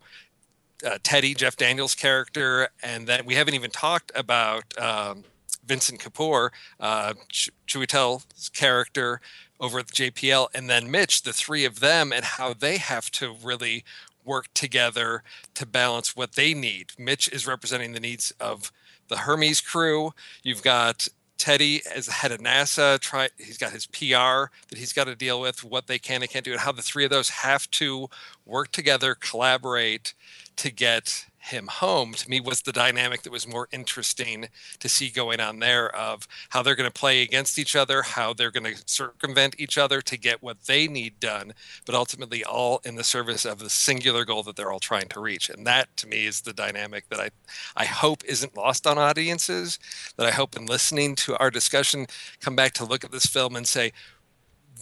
[0.86, 5.23] uh, Teddy, Jeff Daniels' character, and then we haven't even talked about um,
[5.65, 6.49] Vincent Kapoor,
[6.80, 9.21] uh, Ch- Chiwetel's character
[9.59, 13.09] over at the JPL, and then Mitch, the three of them, and how they have
[13.11, 13.84] to really
[14.28, 15.23] work together
[15.55, 16.91] to balance what they need.
[16.99, 18.71] Mitch is representing the needs of
[19.07, 20.13] the Hermes crew.
[20.43, 21.07] You've got
[21.38, 22.99] Teddy as the head of NASA.
[22.99, 26.30] Try he's got his PR that he's got to deal with, what they can and
[26.30, 28.09] can't do, and how the three of those have to
[28.45, 30.13] work together, collaborate
[30.57, 32.14] to get him home.
[32.14, 34.48] To me, was the dynamic that was more interesting
[34.80, 38.34] to see going on there of how they're going to play against each other, how
[38.34, 41.54] they're going to circumvent each other to get what they need done,
[41.86, 45.20] but ultimately all in the service of the singular goal that they're all trying to
[45.20, 45.50] reach.
[45.50, 47.30] And that to me is the dynamic that I
[47.76, 49.80] I hope isn't lost on audiences,
[50.18, 52.08] that I hope in listening to our discussion
[52.39, 53.91] come back to look at this film and say,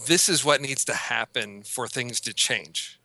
[0.06, 2.95] this is what needs to happen for things to change.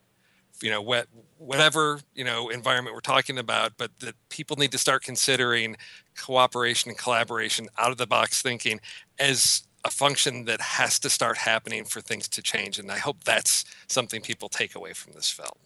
[0.61, 1.07] You know, what,
[1.37, 5.77] whatever, you know, environment we're talking about, but that people need to start considering
[6.17, 8.79] cooperation and collaboration out of the box thinking
[9.19, 12.77] as a function that has to start happening for things to change.
[12.77, 15.57] And I hope that's something people take away from this film.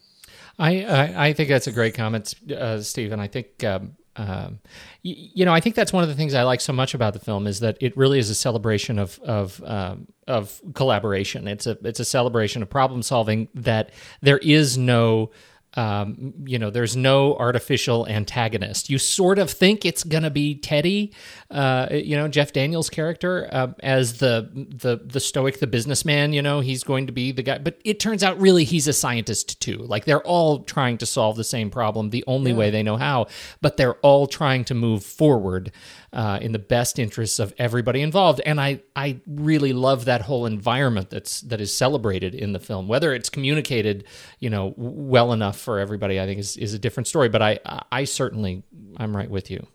[0.58, 2.82] I, I I think that's a great comment, uh,
[3.22, 4.60] I think um, um,
[5.04, 7.14] y- you know I think that's one of the things I like so much about
[7.14, 11.48] the film is that it really is a celebration of of um, of collaboration.
[11.48, 13.48] It's a it's a celebration of problem solving.
[13.54, 13.92] That
[14.22, 15.32] there is no.
[15.76, 18.90] Um, you know, there's no artificial antagonist.
[18.90, 21.14] You sort of think it's gonna be Teddy,
[21.52, 26.34] uh, you know, Jeff Daniels' character uh, as the the the stoic, the businessman.
[26.34, 28.94] You know, he's going to be the guy, but it turns out really he's a
[28.94, 29.78] scientist too.
[29.78, 33.28] Like they're all trying to solve the same problem the only way they know how,
[33.62, 35.72] but they're all trying to move forward
[36.14, 38.42] uh, in the best interests of everybody involved.
[38.46, 42.88] And I I really love that whole environment that's that is celebrated in the film.
[42.88, 44.06] Whether it's communicated,
[44.40, 47.28] you know, well enough for everybody, I think is is a different story.
[47.28, 47.60] But I
[47.92, 48.64] I certainly
[48.98, 49.68] I'm right with you.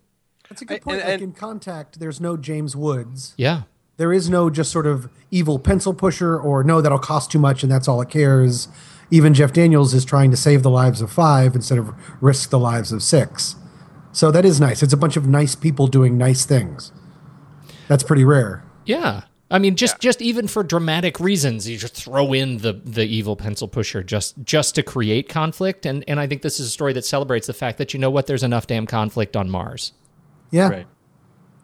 [0.49, 0.97] That's a good I- point.
[0.97, 3.33] and- like and- in Contact, there's no James Woods.
[3.37, 3.63] Yeah.
[3.97, 7.61] There is no just sort of evil pencil pusher or no, that'll cost too much
[7.61, 8.67] and that's all it cares.
[9.11, 12.57] Even Jeff Daniels is trying to save the lives of five instead of risk the
[12.57, 13.55] lives of six.
[14.13, 14.81] So that is nice.
[14.81, 16.91] It's a bunch of nice people doing nice things.
[17.87, 18.63] That's pretty rare.
[18.85, 19.23] Yeah.
[19.51, 23.35] I mean, just just even for dramatic reasons, you just throw in the the evil
[23.35, 26.93] pencil pusher just just to create conflict, and and I think this is a story
[26.93, 29.91] that celebrates the fact that you know what, there's enough damn conflict on Mars.
[30.51, 30.69] Yeah.
[30.69, 30.87] Right.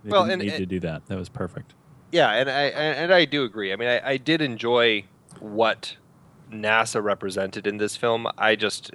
[0.03, 1.05] They Well, didn't and- need to do that.
[1.07, 1.73] That was perfect.
[2.11, 3.73] Yeah, and I and and I do agree.
[3.73, 5.05] I mean, I, I did enjoy
[5.39, 5.95] what
[6.51, 8.27] NASA represented in this film.
[8.37, 8.91] I just,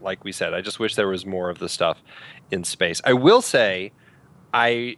[0.00, 2.02] like we said, I just wish there was more of the stuff
[2.50, 3.00] in space.
[3.04, 3.92] I will say,
[4.52, 4.96] I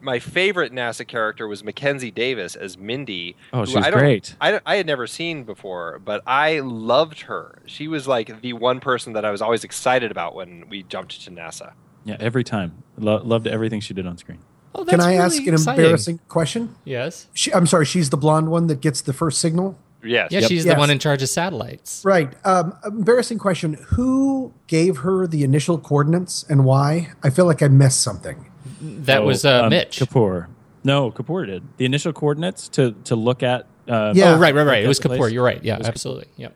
[0.00, 3.36] my favorite NASA character was Mackenzie Davis as Mindy.
[3.52, 4.34] Oh, who she was I don't- great.
[4.40, 7.62] I, I had never seen before, but I loved her.
[7.66, 11.22] She was like the one person that I was always excited about when we jumped
[11.24, 11.72] to NASA.
[12.04, 12.82] Yeah, every time.
[12.96, 14.38] Lo- loved everything she did on screen.
[14.74, 15.84] Oh, Can I really ask an exciting.
[15.84, 16.74] embarrassing question?
[16.84, 17.26] Yes.
[17.34, 19.76] She, I'm sorry, she's the blonde one that gets the first signal?
[20.02, 20.30] Yes.
[20.32, 22.02] Yeah, she's the one in charge of satellites.
[22.06, 22.32] Right.
[22.46, 23.74] Um, embarrassing question.
[23.90, 27.12] Who gave her the initial coordinates and why?
[27.22, 28.49] I feel like I missed something.
[28.80, 29.98] That Oh, was uh, um, Mitch.
[30.00, 30.48] Kapoor.
[30.84, 33.66] No, Kapoor did the initial coordinates to to look at.
[33.88, 34.34] Uh, Yeah.
[34.34, 34.84] Oh, right, right, right.
[34.84, 35.16] It was Kapoor.
[35.16, 35.32] place.
[35.32, 35.62] You're right.
[35.62, 36.26] Yeah, It was absolutely.
[36.36, 36.54] Yep.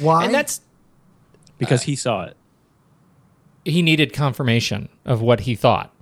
[0.00, 0.24] Why?
[0.24, 0.60] And that's
[1.58, 2.36] because he saw it.
[3.64, 5.94] he needed confirmation of what he thought.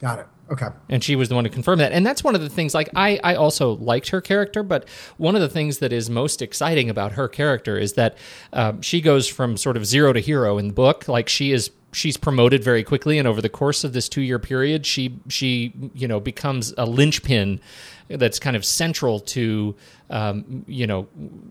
[0.00, 0.26] Got it.
[0.50, 0.68] Okay.
[0.88, 2.88] and she was the one to confirm that and that's one of the things like
[2.96, 4.88] i i also liked her character but
[5.18, 8.16] one of the things that is most exciting about her character is that
[8.54, 11.70] um, she goes from sort of zero to hero in the book like she is
[11.92, 15.72] she's promoted very quickly and over the course of this two year period she she
[15.94, 17.60] you know becomes a linchpin
[18.08, 19.74] that's kind of central to
[20.10, 21.06] um, you know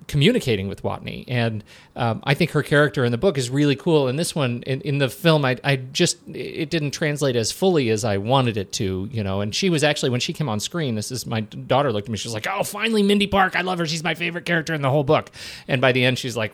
[0.08, 1.26] communicating with Watney.
[1.28, 1.64] And
[1.95, 4.08] um, I think her character in the book is really cool.
[4.08, 7.89] And this one in, in the film I, I just it didn't translate as fully
[7.89, 9.41] as I wanted it to you know.
[9.41, 12.12] And she was actually when she came on screen this is my daughter looked at
[12.12, 14.74] me she was like oh finally Mindy Park I love her she's my favorite character
[14.74, 15.30] in the whole book.
[15.68, 16.53] And by the end she's like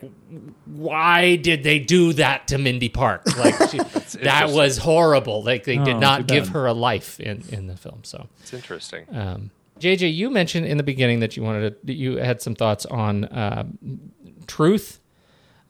[0.66, 3.22] why did they do that to Mindy Park?
[3.44, 3.78] Like she,
[4.22, 5.42] that was horrible.
[5.42, 8.28] Like they did Oh, not give her a life in in the film so.
[8.42, 9.04] It's interesting.
[9.14, 9.50] um,
[9.80, 13.24] JJ, you mentioned in the beginning that you wanted to, you had some thoughts on
[13.24, 13.64] uh,
[14.46, 15.00] truth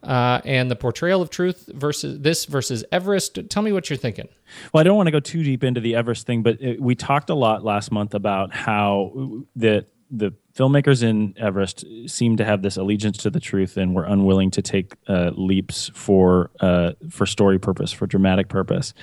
[0.02, 3.38] uh, and the portrayal of truth versus this versus Everest.
[3.48, 4.28] Tell me what you're thinking.
[4.72, 6.94] Well, I don't want to go too deep into the Everest thing, but uh we
[6.94, 12.62] talked a lot last month about how the the filmmakers in Everest seem to have
[12.62, 17.26] this allegiance to the truth and were unwilling to take uh, leaps for uh, for
[17.26, 18.94] story purpose, for dramatic purpose,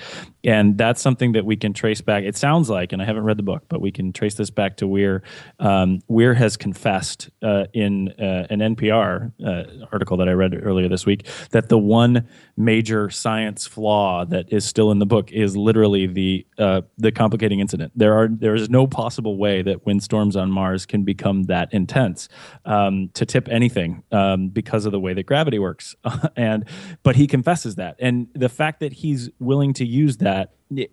[0.44, 2.24] and that's something that we can trace back.
[2.24, 4.76] It sounds like, and I haven't read the book, but we can trace this back
[4.78, 5.22] to Weir.
[5.58, 10.88] Um, Weir has confessed uh, in uh, an NPR uh, article that I read earlier
[10.88, 15.56] this week that the one major science flaw that is still in the book is
[15.56, 17.92] literally the uh, the complicating incident.
[17.94, 22.28] There are there is no possible way that windstorms on Mars can become that intense
[22.64, 25.94] um, to tip anything um, because of the way that gravity works.
[26.36, 26.64] and
[27.02, 30.52] but he confesses that, and the fact that he's willing to use that.
[30.74, 30.90] it-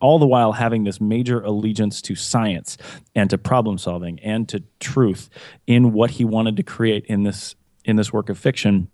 [0.00, 2.76] all the while having this major allegiance to science
[3.14, 5.30] and to problem solving and to truth
[5.68, 8.88] in what he wanted to create in this in this work of fiction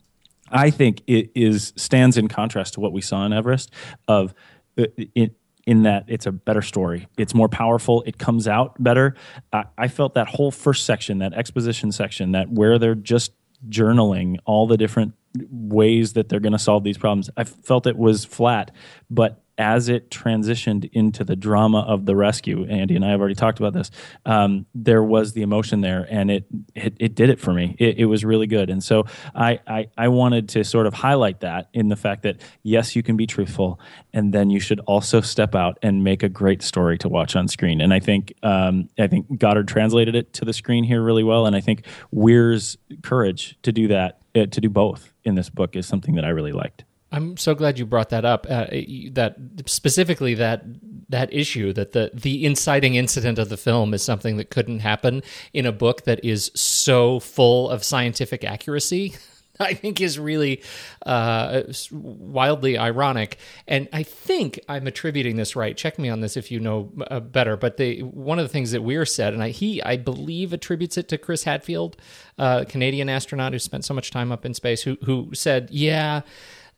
[0.51, 3.71] I think it is stands in contrast to what we saw in Everest
[4.09, 4.35] of
[4.79, 4.85] uh,
[5.15, 5.35] in,
[5.67, 7.09] in that it's a better story.
[7.17, 8.03] It's more powerful.
[8.07, 9.15] It comes out better.
[9.53, 13.33] I, I felt that whole first section, that exposition section, that where they're just
[13.69, 15.15] journaling all the different
[15.51, 17.31] ways that they're going to solve these problems.
[17.37, 18.71] I felt it was flat,
[19.11, 23.35] but as it transitioned into the drama of the rescue, Andy and I have already
[23.35, 23.91] talked about this.
[24.27, 27.77] Um, there was the emotion there, and it it, it did it for me.
[27.79, 31.41] It, it was really good, and so I, I I wanted to sort of highlight
[31.41, 33.81] that in the fact that yes, you can be truthful,
[34.13, 37.49] and then you should also step out and make a great story to watch on
[37.49, 37.81] screen.
[37.81, 41.47] And I think um, I think Goddard translated it to the screen here really well,
[41.47, 45.77] and I think Weir's courage to do that, uh, to do both in this book,
[45.77, 46.85] is something that I really liked.
[47.15, 48.47] I'm so glad you brought that up.
[48.51, 48.67] Uh,
[49.13, 49.37] that
[49.67, 50.65] specifically that
[51.09, 55.23] that issue that the the inciting incident of the film is something that couldn't happen
[55.53, 59.15] in a book that is so full of scientific accuracy.
[59.61, 60.63] I think is really
[61.07, 61.63] uh,
[61.93, 63.39] wildly ironic,
[63.69, 65.77] and I think I'm attributing this right.
[65.77, 67.57] Check me on this if you know uh, better.
[67.57, 71.09] But one of the things that Weir said, and I, he I believe attributes it
[71.11, 71.97] to Chris Hadfield,
[72.37, 76.23] uh, Canadian astronaut who spent so much time up in space, who who said, "Yeah."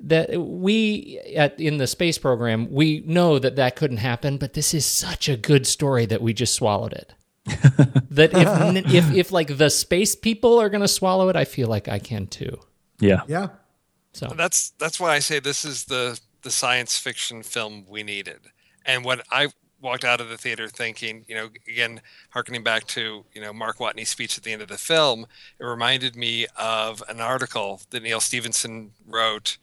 [0.01, 4.74] That we at in the space program we know that that couldn't happen but this
[4.74, 7.14] is such a good story that we just swallowed it
[8.11, 11.68] that if, if if like the space people are going to swallow it i feel
[11.68, 12.59] like i can too
[13.01, 13.49] Yeah, Yeah.
[14.12, 18.40] so that's that's why I say this is the the science fiction film we needed.
[18.84, 19.49] And what I
[19.80, 23.78] walked out of the theater thinking, you know, again, harkening back to, you know, Mark
[23.78, 25.26] Watney's speech at the end of the film,
[25.59, 29.59] it reminded me of an article that Neal Stephenson wrote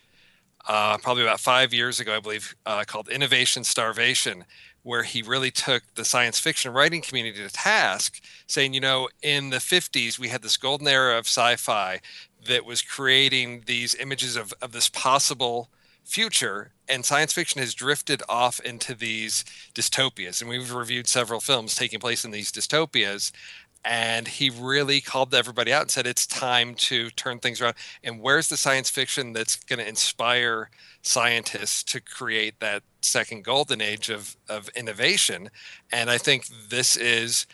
[0.68, 4.45] uh, probably about five years ago, I believe, uh, called Innovation Starvation,
[4.84, 9.49] where he really took the science fiction writing community to task, saying, you know, in
[9.49, 12.01] the 50s, we had this golden era of sci fi
[12.47, 15.70] that was creating these images of, of this possible
[16.03, 20.41] future and science fiction has drifted off into these dystopias.
[20.41, 23.32] And we've reviewed several films taking place in these dystopias
[23.86, 27.76] and he really called everybody out and said it's time to turn things around.
[28.04, 30.70] And where's the science fiction that's going to inspire
[31.02, 35.50] scientists to create that second golden age of, of innovation?
[35.92, 37.46] And i think this is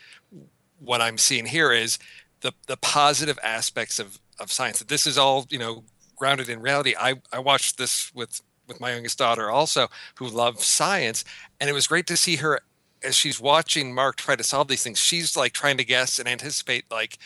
[0.79, 1.99] what i'm seeing here is
[2.41, 4.79] the, the positive aspects of, of science.
[4.79, 5.83] This is all you know
[6.15, 6.95] grounded in reality.
[6.99, 11.25] I, I watched this with with my youngest daughter also, who loves science,
[11.59, 12.59] and it was great to see her
[13.03, 14.99] as she's watching Mark try to solve these things.
[14.99, 17.17] She's like trying to guess and anticipate like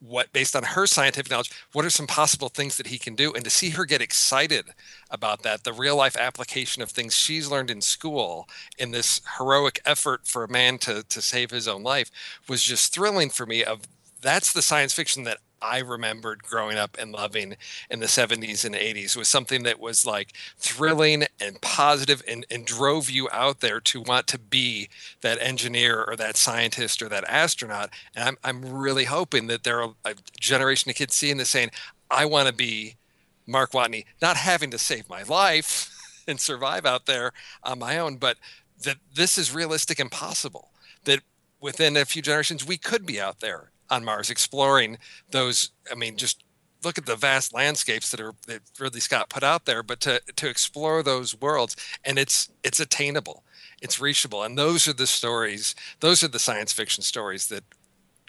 [0.00, 3.32] what based on her scientific knowledge what are some possible things that he can do
[3.34, 4.64] and to see her get excited
[5.10, 9.80] about that the real life application of things she's learned in school in this heroic
[9.84, 12.10] effort for a man to to save his own life
[12.48, 13.82] was just thrilling for me of
[14.22, 17.56] that's the science fiction that I remembered growing up and loving
[17.90, 22.64] in the 70s and 80s was something that was like thrilling and positive and, and
[22.64, 24.88] drove you out there to want to be
[25.20, 27.90] that engineer or that scientist or that astronaut.
[28.14, 31.70] And I'm, I'm really hoping that there are a generation of kids seeing this saying,
[32.10, 32.96] I want to be
[33.46, 35.90] Mark Watney, not having to save my life
[36.28, 37.32] and survive out there
[37.62, 38.36] on my own, but
[38.84, 40.70] that this is realistic and possible.
[41.04, 41.20] That
[41.60, 44.98] within a few generations, we could be out there on Mars, exploring
[45.30, 45.70] those.
[45.90, 46.44] I mean, just
[46.84, 50.20] look at the vast landscapes that are that Ridley Scott put out there, but to
[50.36, 53.44] to explore those worlds, and it's it's attainable,
[53.82, 55.74] it's reachable, and those are the stories.
[56.00, 57.64] Those are the science fiction stories that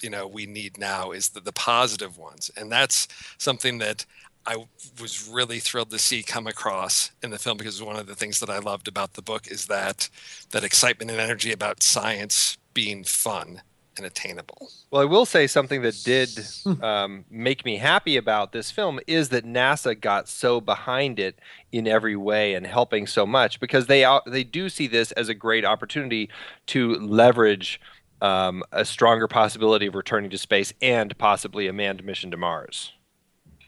[0.01, 3.07] you know we need now is the, the positive ones, and that's
[3.38, 4.05] something that.
[4.43, 4.66] I
[4.99, 8.39] was really thrilled to see come across in the film because one of the things
[8.39, 10.09] that I loved about the book is that
[10.49, 13.62] that excitement and energy about science being fun
[14.02, 14.70] and attainable.
[14.89, 16.30] Well, I will say something that did
[16.84, 21.38] um, make me happy about this film is that NASA got so behind it
[21.72, 25.34] in every way and helping so much because they they do see this as a
[25.34, 26.30] great opportunity
[26.68, 27.80] to leverage
[28.22, 32.93] um, a stronger possibility of returning to space and possibly a manned mission to Mars.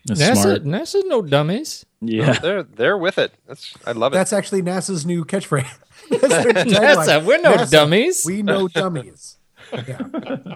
[0.06, 0.64] That's NASA, smart.
[0.66, 1.86] NASA's no dummies.
[2.02, 3.34] Yeah, they're they're with it.
[3.48, 4.16] That's I love it.
[4.18, 5.66] That's actually NASA's new catchphrase.
[6.10, 8.26] NASA, we're no NASA, dummies.
[8.26, 9.38] We know dummies
[9.72, 10.56] yeah.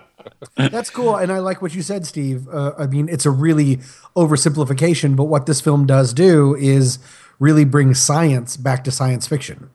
[0.55, 1.15] That's cool.
[1.15, 2.47] And I like what you said, Steve.
[2.49, 3.77] Uh, I mean, it's a really
[4.15, 6.99] oversimplification, but what this film does do is
[7.39, 9.69] really bring science back to science fiction.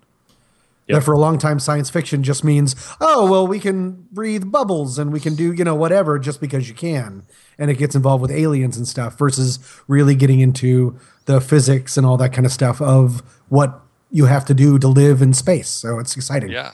[0.89, 0.99] Yep.
[0.99, 4.99] That for a long time, science fiction just means, oh, well, we can breathe bubbles
[4.99, 7.23] and we can do, you know, whatever just because you can.
[7.57, 12.05] And it gets involved with aliens and stuff versus really getting into the physics and
[12.05, 13.81] all that kind of stuff of what
[14.11, 15.69] you have to do to live in space.
[15.69, 16.51] So it's exciting.
[16.51, 16.73] Yeah.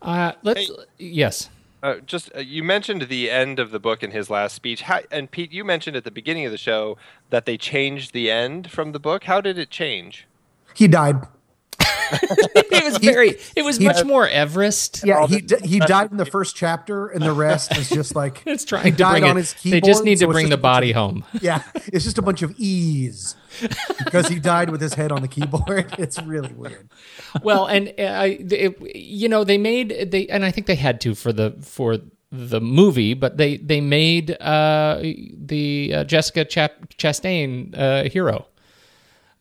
[0.00, 0.74] Uh, let's, hey.
[0.98, 1.50] yes.
[1.82, 5.00] Uh, just uh, you mentioned the end of the book in his last speech, How,
[5.12, 6.98] and Pete, you mentioned at the beginning of the show
[7.30, 9.24] that they changed the end from the book.
[9.24, 10.26] How did it change?
[10.74, 11.16] He died.
[12.12, 13.38] it was very.
[13.56, 15.02] It was much more Everest.
[15.04, 18.64] Yeah, he he died in the first chapter, and the rest is just like it's
[18.64, 19.40] trying he died on it.
[19.40, 19.82] his keyboard.
[19.82, 21.24] They just need so to bring the body of, home.
[21.40, 23.36] Yeah, it's just a bunch of E's
[24.04, 25.94] because he died with his head on the keyboard.
[25.98, 26.88] It's really weird.
[27.42, 31.14] Well, and uh, it, you know they made they, and I think they had to
[31.14, 31.98] for the for
[32.30, 38.46] the movie, but they they made uh, the uh, Jessica Chap- Chastain uh, hero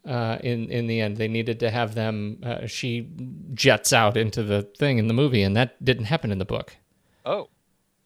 [0.07, 1.17] uh, in in the end.
[1.17, 2.39] They needed to have them.
[2.43, 3.09] Uh, she
[3.53, 6.75] jets out into the thing in the movie, and that didn't happen in the book.
[7.25, 7.49] Oh,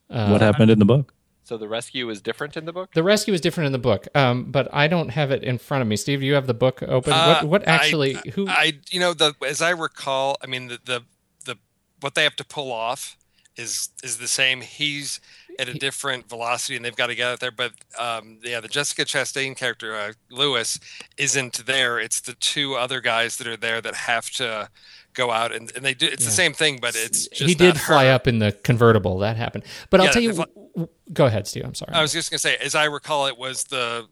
[0.10, 1.14] uh, what happened in the book?
[1.43, 2.93] So the rescue is different in the book.
[2.93, 5.82] The rescue is different in the book, um, but I don't have it in front
[5.82, 5.95] of me.
[5.95, 7.12] Steve, do you have the book open?
[7.12, 8.16] what, uh, what actually?
[8.16, 8.47] I, who?
[8.47, 11.04] I you know the as I recall, I mean the the
[11.45, 11.58] the
[11.99, 13.18] what they have to pull off
[13.56, 14.62] is is the same.
[14.62, 15.20] He's
[15.62, 17.51] at a different velocity, and they've got to get out there.
[17.51, 20.80] But um, yeah, the Jessica Chastain character, uh, Lewis,
[21.18, 21.99] isn't there.
[21.99, 24.70] It's the two other guys that are there that have to
[25.14, 26.07] go out, and, and they do.
[26.07, 26.30] It's yeah.
[26.30, 29.20] the same thing, but it's just he did fly up in the convertible.
[29.20, 29.64] That happened.
[29.91, 30.89] But I'll yeah, tell you.
[31.14, 31.66] Go ahead, Steve.
[31.66, 31.93] I'm sorry.
[31.93, 34.07] I was just gonna say, as I recall, it was the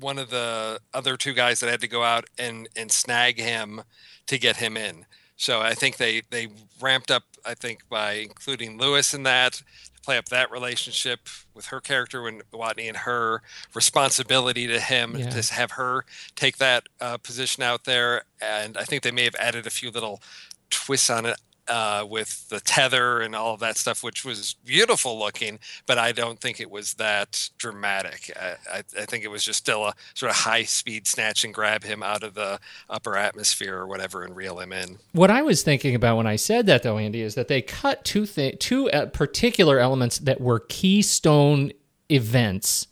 [0.00, 3.82] one of the other two guys that had to go out and and snag him
[4.26, 5.06] to get him in.
[5.36, 6.48] So I think they they
[6.80, 7.22] ramped up.
[7.44, 9.62] I think by including Lewis in that
[10.08, 13.42] play up that relationship with her character when Watney and her
[13.74, 15.28] responsibility to him yeah.
[15.28, 18.22] to have her take that uh, position out there.
[18.40, 20.22] And I think they may have added a few little
[20.70, 21.36] twists on it.
[21.68, 26.12] Uh, with the tether and all of that stuff, which was beautiful looking, but I
[26.12, 28.30] don't think it was that dramatic.
[28.40, 31.52] I, I, I think it was just still a sort of high speed snatch and
[31.52, 32.58] grab him out of the
[32.88, 34.98] upper atmosphere or whatever and reel him in.
[35.12, 38.04] What I was thinking about when I said that, though, Andy, is that they cut
[38.04, 41.72] two thi- two uh, particular elements that were keystone
[42.10, 42.86] events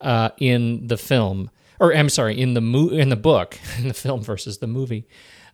[0.00, 1.50] uh, in the film,
[1.80, 5.06] or I'm sorry, in the mo- in the book, in the film versus the movie.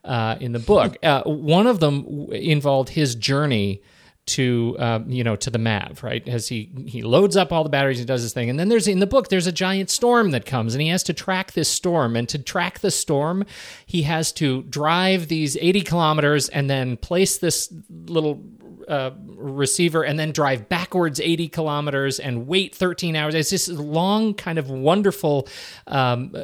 [0.05, 3.83] Uh, in the book, uh, one of them involved his journey
[4.29, 6.27] to uh, you know to the Mav, right?
[6.29, 8.87] As he he loads up all the batteries, he does his thing, and then there's
[8.87, 11.69] in the book there's a giant storm that comes, and he has to track this
[11.69, 13.45] storm, and to track the storm,
[13.87, 17.73] he has to drive these 80 kilometers and then place this
[18.07, 18.43] little
[18.89, 23.35] uh, receiver and then drive backwards 80 kilometers and wait 13 hours.
[23.35, 25.49] It's this long, kind of wonderful
[25.87, 26.35] um,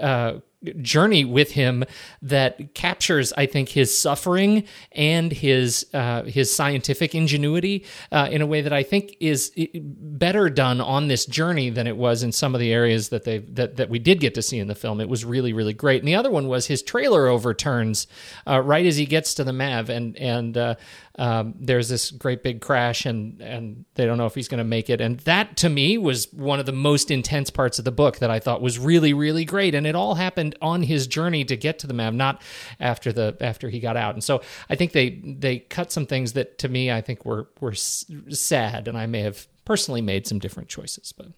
[0.00, 0.34] uh,
[0.80, 1.84] journey with him
[2.22, 8.46] that captures, I think, his suffering and his uh, his scientific ingenuity uh, in a
[8.46, 12.54] way that I think is better done on this journey than it was in some
[12.54, 15.00] of the areas that they that that we did get to see in the film.
[15.00, 16.00] It was really really great.
[16.00, 18.06] And the other one was his trailer overturns
[18.46, 20.74] uh, right as he gets to the Mav, and and uh,
[21.18, 24.64] um, there's this great big crash, and and they don't know if he's going to
[24.64, 25.00] make it.
[25.00, 28.30] And that to me was one of the most intense parts of the book that
[28.30, 29.74] I thought was really really great.
[29.74, 32.42] And it all happened on his journey to get to the Mav, not
[32.80, 34.14] after the after he got out.
[34.14, 37.48] And so I think they they cut some things that to me I think were
[37.60, 41.28] were sad, and I may have personally made some different choices, but.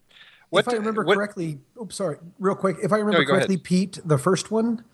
[0.51, 2.77] What, if I remember correctly, oops, sorry, real quick.
[2.81, 3.65] If I remember No, correctly, ahead.
[3.65, 4.85] Pete, the first one,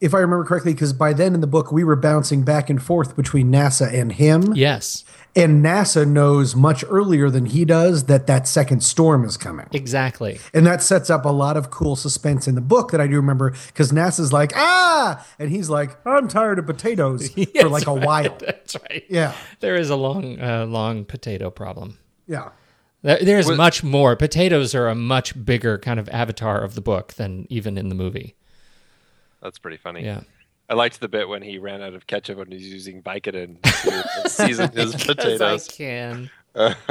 [0.00, 2.80] if I remember correctly, because by then in the book we were bouncing back and
[2.80, 4.54] forth between NASA and him.
[4.54, 5.04] Yes,
[5.36, 9.66] And NASA knows much earlier than he does that that second storm is coming.
[9.72, 10.40] exactly.
[10.52, 13.14] And that sets up a lot of cool suspense in the book that I do
[13.14, 17.94] remember because NASA's like, ah, and he's like, I'm tired of potatoes for like a
[17.94, 18.36] while.
[18.40, 19.04] That's right.
[19.08, 19.32] Yeah.
[19.60, 21.98] There is a long, uh, long potato problem.
[22.26, 22.48] Yeah.
[23.02, 24.16] There- There's Was- much more.
[24.16, 27.94] Potatoes are a much bigger kind of avatar of the book than even in the
[27.94, 28.34] movie.
[29.40, 30.04] That's pretty funny.
[30.04, 30.22] Yeah.
[30.70, 34.28] I liked the bit when he ran out of ketchup and he's using Vicodin to
[34.30, 35.68] season his Because I potatoes.
[35.68, 36.30] can.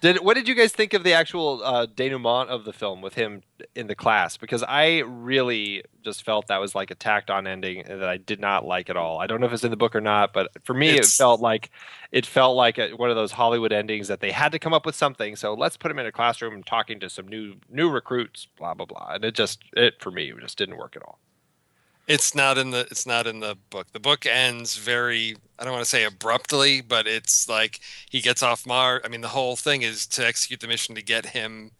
[0.00, 3.14] Did what did you guys think of the actual uh, denouement of the film with
[3.14, 3.42] him
[3.74, 4.38] in the class?
[4.38, 8.40] Because I really just felt that was like a tacked on ending that I did
[8.40, 9.18] not like at all.
[9.18, 11.16] I don't know if it's in the book or not, but for me, It's- it
[11.18, 11.70] felt like
[12.10, 14.86] it felt like a, one of those Hollywood endings that they had to come up
[14.86, 15.36] with something.
[15.36, 18.86] So let's put him in a classroom talking to some new new recruits, blah blah
[18.86, 21.18] blah, and it just it for me it just didn't work at all.
[22.10, 23.86] It's not in the it's not in the book.
[23.92, 27.78] The book ends very I don't want to say abruptly, but it's like
[28.10, 29.00] he gets off Mars.
[29.04, 31.70] I mean, the whole thing is to execute the mission to get him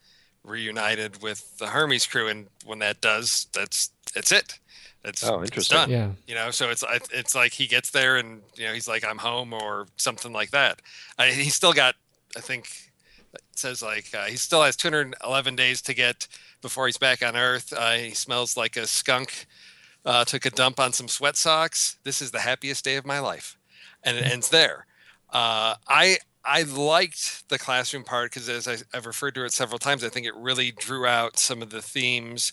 [0.45, 4.59] reunited with the Hermes crew, and when that does, that's that's it.
[5.03, 5.77] That's Oh, it's interesting.
[5.77, 5.91] done.
[5.91, 6.11] Yeah.
[6.29, 9.19] You know, so it's it's like he gets there and you know he's like I'm
[9.19, 10.81] home or something like that.
[11.19, 11.97] I, he's still got
[12.37, 12.69] I think
[13.35, 16.29] it says like uh, he still has 211 days to get
[16.63, 17.73] before he's back on Earth.
[17.77, 19.47] Uh, he smells like a skunk.
[20.05, 21.99] Uh, took a dump on some sweat socks.
[22.05, 23.59] This is the happiest day of my life,
[24.03, 24.87] and it ends there.
[25.29, 29.79] Uh, I I liked the classroom part because as I, I've referred to it several
[29.79, 32.53] times, I think it really drew out some of the themes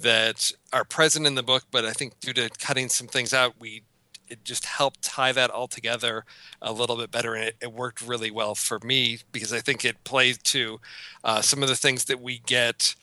[0.00, 1.64] that are present in the book.
[1.70, 3.82] But I think due to cutting some things out, we
[4.28, 6.24] it just helped tie that all together
[6.60, 9.84] a little bit better, and it, it worked really well for me because I think
[9.84, 10.80] it played to
[11.24, 12.94] uh, some of the things that we get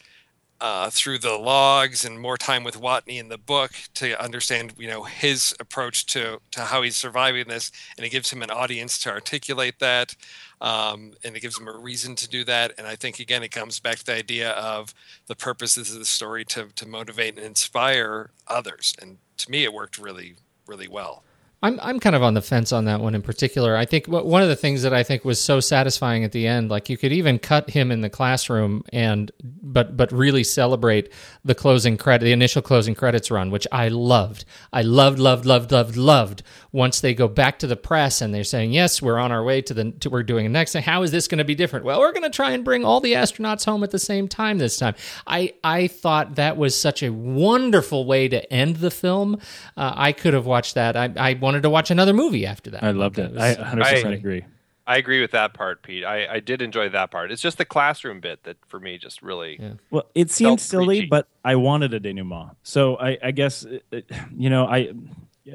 [0.62, 4.88] uh, through the logs and more time with Watney in the book to understand, you
[4.88, 8.98] know, his approach to to how he's surviving this, and it gives him an audience
[9.00, 10.16] to articulate that,
[10.62, 12.72] um, and it gives him a reason to do that.
[12.78, 14.94] And I think again, it comes back to the idea of
[15.28, 18.96] the purposes of the story to to motivate and inspire others.
[19.02, 20.36] And to me, it worked really
[20.68, 21.25] really well.
[21.66, 23.76] I'm I'm kind of on the fence on that one in particular.
[23.76, 26.70] I think one of the things that I think was so satisfying at the end,
[26.70, 31.12] like you could even cut him in the classroom and but but really celebrate
[31.44, 34.46] the closing credit, the initial closing credits run, which I loved.
[34.72, 36.44] I loved, loved, loved, loved, loved.
[36.72, 39.62] Once they go back to the press and they're saying, "Yes, we're on our way
[39.64, 40.84] to the to we're doing a next thing.
[40.84, 43.00] How is this going to be different?" Well, we're going to try and bring all
[43.00, 44.94] the astronauts home at the same time this time.
[45.26, 49.40] I I thought that was such a wonderful way to end the film.
[49.76, 50.96] Uh, I could have watched that.
[50.96, 52.84] I, I wanted to watch another movie after that.
[52.84, 53.38] I loved it.
[53.38, 54.46] I 100 percent agree.
[54.88, 56.04] I agree with that part, Pete.
[56.04, 57.32] I, I did enjoy that part.
[57.32, 59.60] It's just the classroom bit that for me just really.
[59.90, 61.08] Well, it seemed silly, preachy.
[61.08, 62.56] but I wanted a denouement.
[62.62, 64.02] So I, I guess, uh, uh,
[64.36, 64.92] you know, I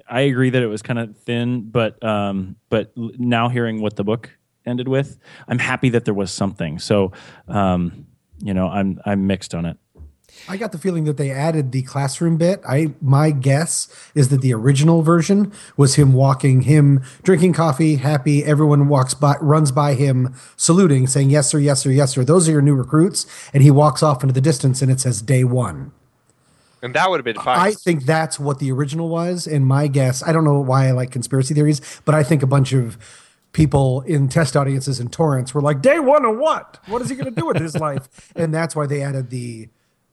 [0.09, 4.05] I agree that it was kind of thin, but um, but now hearing what the
[4.05, 4.30] book
[4.66, 6.80] ended with, I'm happy that there was something.
[6.80, 7.12] So,
[7.46, 8.07] um,
[8.38, 9.76] you know, I'm I'm mixed on it.
[10.49, 12.61] I got the feeling that they added the classroom bit.
[12.68, 18.45] I my guess is that the original version was him walking, him drinking coffee, happy.
[18.45, 22.24] Everyone walks by, runs by him, saluting, saying yes sir, yes sir, yes sir.
[22.24, 25.22] Those are your new recruits, and he walks off into the distance, and it says
[25.22, 25.93] day one.
[26.82, 27.59] And that would have been fine.
[27.59, 29.47] I think that's what the original was.
[29.47, 32.47] And my guess, I don't know why I like conspiracy theories, but I think a
[32.47, 32.97] bunch of
[33.53, 36.78] people in test audiences in torrents were like, "Day one of what?
[36.86, 39.68] What is he going to do with his life?" And that's why they added the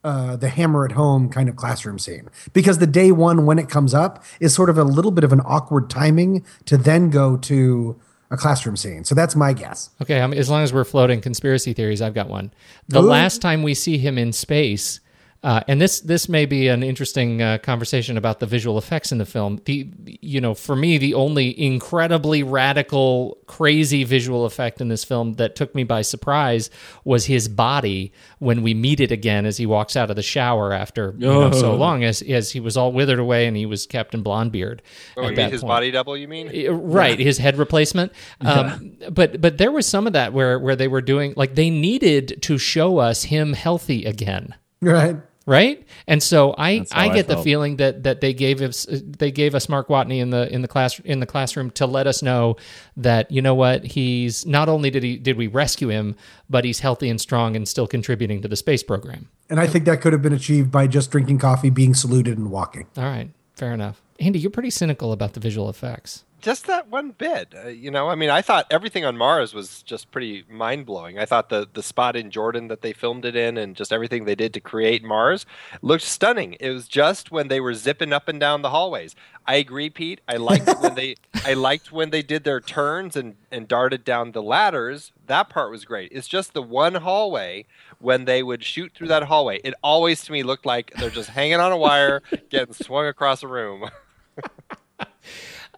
[0.08, 3.68] uh, the hammer at home kind of classroom scene because the day one when it
[3.68, 7.36] comes up is sort of a little bit of an awkward timing to then go
[7.36, 8.00] to
[8.32, 9.04] a classroom scene.
[9.04, 9.90] So that's my guess.
[10.02, 12.54] Okay, I mean, as long as we're floating conspiracy theories, I've got one.
[12.88, 13.06] The Ooh.
[13.06, 15.02] last time we see him in space,
[15.44, 19.20] uh, and this this may be an interesting uh, conversation about the visual effects in
[19.20, 19.62] the film.
[19.66, 25.34] The you know for me the only incredibly radical, crazy visual effect in this film
[25.34, 26.72] that took me by surprise
[27.04, 30.74] was his body when we meet it again as he walks out of the shower
[30.74, 33.86] after you know, so long as as he was all withered away and he was
[33.86, 34.82] Captain Blondebeard.
[35.16, 35.70] Oh, at you that mean his point.
[35.70, 36.68] body double, you mean?
[36.68, 38.12] Uh, right his head replacement
[38.42, 41.70] um, but but there was some of that where where they were doing like they
[41.70, 45.18] needed to show us him healthy again Right.
[45.48, 45.84] Right?
[46.06, 48.86] And so i That's how i I get the feeling that that they gave us
[48.92, 52.06] they gave us mark watney in the in the class in the classroom to let
[52.06, 52.58] us know
[52.98, 56.16] that you know what he's not only did he did we rescue him
[56.50, 59.30] but he's healthy and strong and still contributing to the space program.
[59.50, 62.52] And I think that could have been achieved by just drinking coffee, being saluted, and
[62.52, 62.88] walking.
[62.98, 63.30] all right.
[63.56, 64.02] Fair enough.
[64.20, 67.54] Andy you're pretty cynical about the visual effects just that one bit.
[67.54, 71.20] Uh, you know, I mean, I thought everything on Mars was just pretty mind blowing.
[71.20, 74.24] I thought the the spot in Jordan that they filmed it in, and just everything
[74.24, 75.46] they did to create Mars,
[75.82, 76.56] looked stunning.
[76.62, 79.14] It was just when they were zipping up and down the hallways.
[79.46, 80.22] I agree, Pete.
[80.26, 84.32] I liked when they I liked when they did their turns and and darted down
[84.32, 85.12] the ladders.
[85.26, 86.14] That part was great.
[86.14, 87.66] It's just the one hallway
[88.00, 89.60] when they would shoot through that hallway.
[89.66, 93.44] It always to me looked like they're just hanging on a wire, getting swung across
[93.44, 93.90] a room.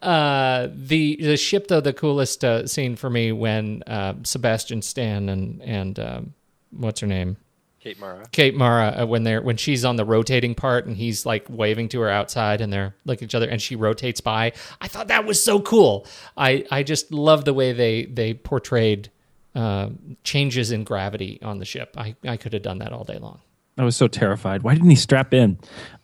[0.02, 5.30] Uh, the the ship though the coolest uh, scene for me when uh, Sebastian Stan
[5.30, 6.34] and and um,
[6.72, 7.38] what's her name
[7.80, 8.26] Kate Mara.
[8.32, 11.90] Kate Mara uh, when they're when she's on the rotating part and he's like waving
[11.90, 14.52] to her outside and they're like each other and she rotates by.
[14.82, 16.06] I thought that was so cool.
[16.36, 19.10] I I just love the way they they portrayed
[19.56, 19.90] uh,
[20.24, 21.96] changes in gravity on the ship.
[21.98, 23.40] I I could have done that all day long.
[23.80, 24.62] I was so terrified.
[24.62, 25.58] Why didn't he strap in?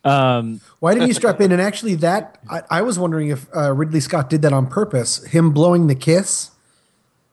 [0.05, 1.51] Um, Why didn't he strap in?
[1.51, 5.21] And actually, that I, I was wondering if uh, Ridley Scott did that on purpose.
[5.25, 6.51] Him blowing the kiss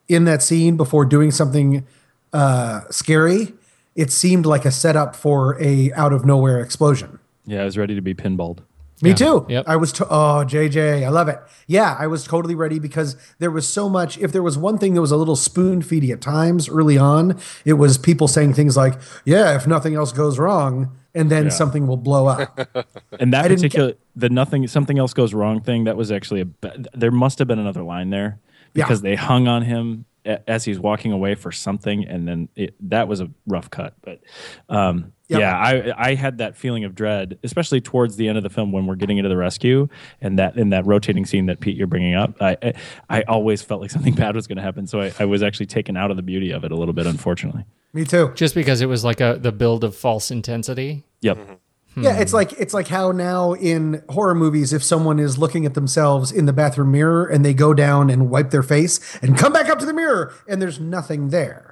[0.09, 1.86] in that scene before doing something
[2.32, 3.55] uh, scary.
[3.95, 7.20] It seemed like a setup for a out of nowhere explosion.
[7.47, 8.61] yeah, I was ready to be pinballed.
[9.03, 9.14] Me Yeah.
[9.16, 9.46] too.
[9.48, 9.64] Yep.
[9.66, 9.92] I was.
[9.92, 11.38] To- oh, JJ, I love it.
[11.66, 14.16] Yeah, I was totally ready because there was so much.
[14.18, 17.36] If there was one thing that was a little spoon feedy at times early on,
[17.64, 18.94] it was people saying things like,
[19.24, 22.59] "Yeah, if nothing else goes wrong," and then something will blow up.
[23.20, 25.84] And that I didn't particular, the nothing, something else goes wrong thing.
[25.84, 26.46] That was actually a.
[26.94, 28.38] There must have been another line there
[28.74, 28.84] Yeah.
[28.84, 32.74] because they hung on him a- as he's walking away for something, and then it,
[32.88, 33.94] that was a rough cut.
[34.03, 34.20] But
[34.68, 35.41] um, Yep.
[35.41, 38.72] yeah, I I had that feeling of dread, especially towards the end of the film
[38.72, 39.89] when we're getting into the rescue
[40.20, 42.41] and that in that rotating scene that Pete you're bringing up.
[42.41, 42.72] I I,
[43.09, 45.66] I always felt like something bad was going to happen, so I, I was actually
[45.66, 47.64] taken out of the beauty of it a little bit, unfortunately.
[47.93, 48.33] Me too.
[48.35, 51.05] Just because it was like a the build of false intensity.
[51.20, 51.37] Yep.
[51.37, 51.55] Mm-hmm.
[51.97, 55.74] Yeah, it's like it's like how now in horror movies, if someone is looking at
[55.74, 59.53] themselves in the bathroom mirror and they go down and wipe their face and come
[59.53, 61.72] back up to the mirror and there's nothing there,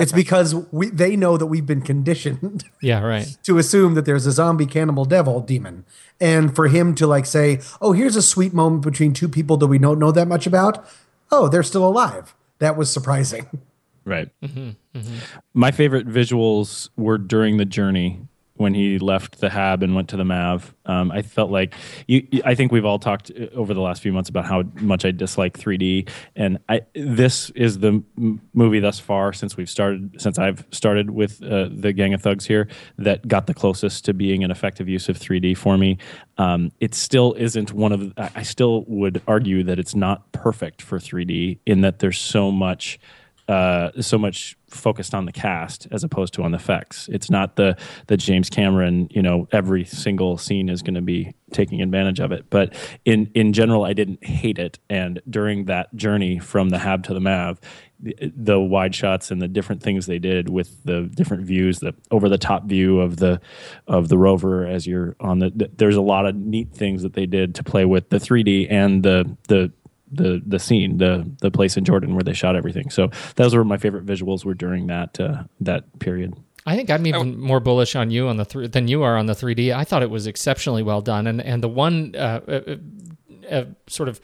[0.00, 3.36] it's because we they know that we've been conditioned Yeah, right.
[3.44, 5.84] to assume that there's a zombie cannibal devil demon,
[6.20, 9.66] and for him to like say, "Oh, here's a sweet moment between two people that
[9.66, 10.84] we don't know that much about."
[11.30, 12.34] Oh, they're still alive.
[12.58, 13.46] That was surprising.
[14.06, 14.30] Right.
[14.42, 15.18] Mm-hmm, mm-hmm.
[15.52, 18.22] My favorite visuals were during the journey
[18.60, 20.74] when he left the Hab and went to the Mav.
[20.84, 21.74] Um, I felt like
[22.06, 25.06] you, I think we've all talked uh, over the last few months about how much
[25.06, 30.20] I dislike 3D, and I this is the m- movie thus far since we've started
[30.20, 34.12] since I've started with uh, the Gang of Thugs here that got the closest to
[34.12, 35.96] being an effective use of 3D for me.
[36.36, 38.12] Um, it still isn't one of.
[38.18, 42.98] I still would argue that it's not perfect for 3D in that there's so much
[43.50, 47.08] uh, so much focused on the cast as opposed to on the effects.
[47.12, 51.34] It's not the the James Cameron, you know, every single scene is going to be
[51.52, 52.46] taking advantage of it.
[52.50, 54.78] But in in general, I didn't hate it.
[54.88, 57.60] And during that journey from the Hab to the Mav,
[57.98, 61.94] the, the wide shots and the different things they did with the different views, the
[62.10, 63.40] over the top view of the
[63.86, 65.50] of the rover as you're on the.
[65.50, 68.68] th- There's a lot of neat things that they did to play with the 3D
[68.70, 69.72] and the the
[70.10, 72.90] the the scene, the the place in Jordan where they shot everything.
[72.90, 76.34] So those were my favorite visuals were during that uh, that period.
[76.66, 79.26] I think I'm even more bullish on you on the th- than you are on
[79.26, 79.74] the 3D.
[79.74, 82.76] I thought it was exceptionally well done, and and the one uh, uh,
[83.50, 84.20] uh, sort of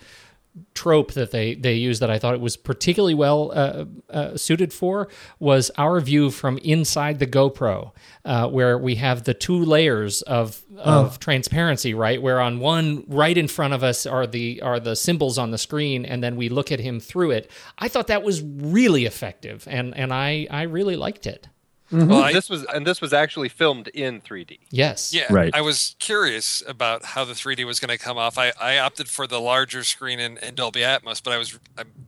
[0.75, 4.73] trope that they they use that I thought it was particularly well uh, uh, suited
[4.73, 7.93] for was our view from inside the GoPro,
[8.25, 11.17] uh, where we have the two layers of of Oh.
[11.21, 12.21] transparency, right?
[12.23, 15.59] Where on one right in front of us are the are the symbols on the
[15.59, 17.51] screen, and then we look at him through it.
[17.79, 21.49] I thought that was really effective, and and I I really liked it.
[21.91, 24.59] Well, I- this was and this was actually filmed in 3D.
[24.71, 25.13] Yes.
[25.15, 25.55] Yeah, Right.
[25.55, 28.39] I was curious about how the 3D was going to come off.
[28.39, 32.07] I, I opted for the larger screen in, in Dolby Atmos, but I was I'm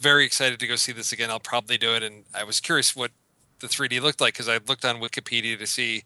[0.00, 1.30] very excited to go see this again.
[1.30, 3.10] I'll probably do it, and I was curious what
[3.60, 6.02] the 3D looked like because I looked on Wikipedia to see,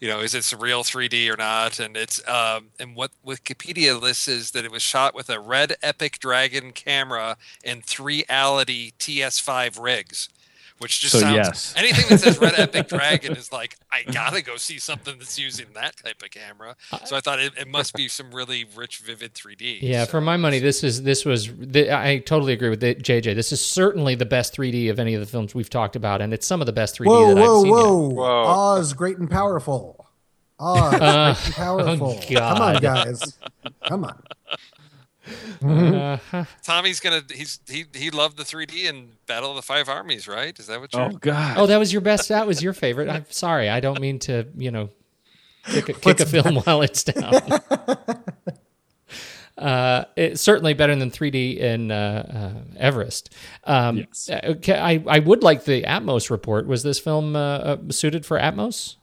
[0.00, 1.78] you know, is it real 3D or not?
[1.80, 5.76] And it's um, and what Wikipedia lists is that it was shot with a Red
[5.82, 10.28] Epic Dragon camera and 3ality TS5 rigs.
[10.80, 11.74] Which just So, sounds yes.
[11.78, 15.66] anything that says Red Epic Dragon is like I gotta go see something that's using
[15.74, 16.74] that type of camera.
[17.04, 19.80] So I thought it, it must be some really rich, vivid 3D.
[19.82, 21.50] Yeah, So- for my money, this is this was.
[21.54, 23.34] The, I totally agree with the, JJ.
[23.34, 26.32] This is certainly the best 3D of any of the films we've talked about, and
[26.32, 27.70] it's some of the best 3D Whoa, that I've whoa, yet.
[27.72, 28.08] whoa!
[28.08, 28.44] Whoa.
[28.78, 30.06] Oz, great and powerful.
[30.58, 32.18] Oz, great and oh, powerful.
[32.20, 33.38] oh, Come on, guys.
[33.86, 34.22] Come on.
[35.62, 36.44] Uh-huh.
[36.62, 40.58] Tommy's gonna he's he he loved the 3D in Battle of the Five Armies, right?
[40.58, 41.02] Is that what you're?
[41.02, 41.56] Oh God.
[41.58, 42.28] Oh, that was your best.
[42.28, 43.08] That was your favorite.
[43.08, 43.68] I'm sorry.
[43.68, 44.90] I don't mean to, you know,
[45.66, 47.32] kick a, kick a film while it's down.
[49.58, 53.28] Uh, it's certainly better than 3D in uh, uh, Everest.
[53.64, 54.30] Um, Yes.
[54.30, 56.66] uh, okay, I, I would like the Atmos report.
[56.66, 58.96] Was this film uh, uh, suited for Atmos?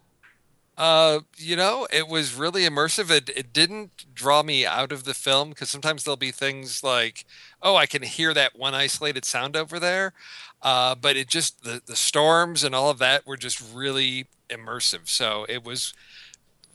[0.78, 3.10] Uh, you know, it was really immersive.
[3.10, 7.26] It it didn't draw me out of the film because sometimes there'll be things like,
[7.64, 10.14] oh, I can hear that one isolated sound over there,
[10.62, 15.10] uh, but it just the the storms and all of that were just really immersive.
[15.10, 15.94] So it was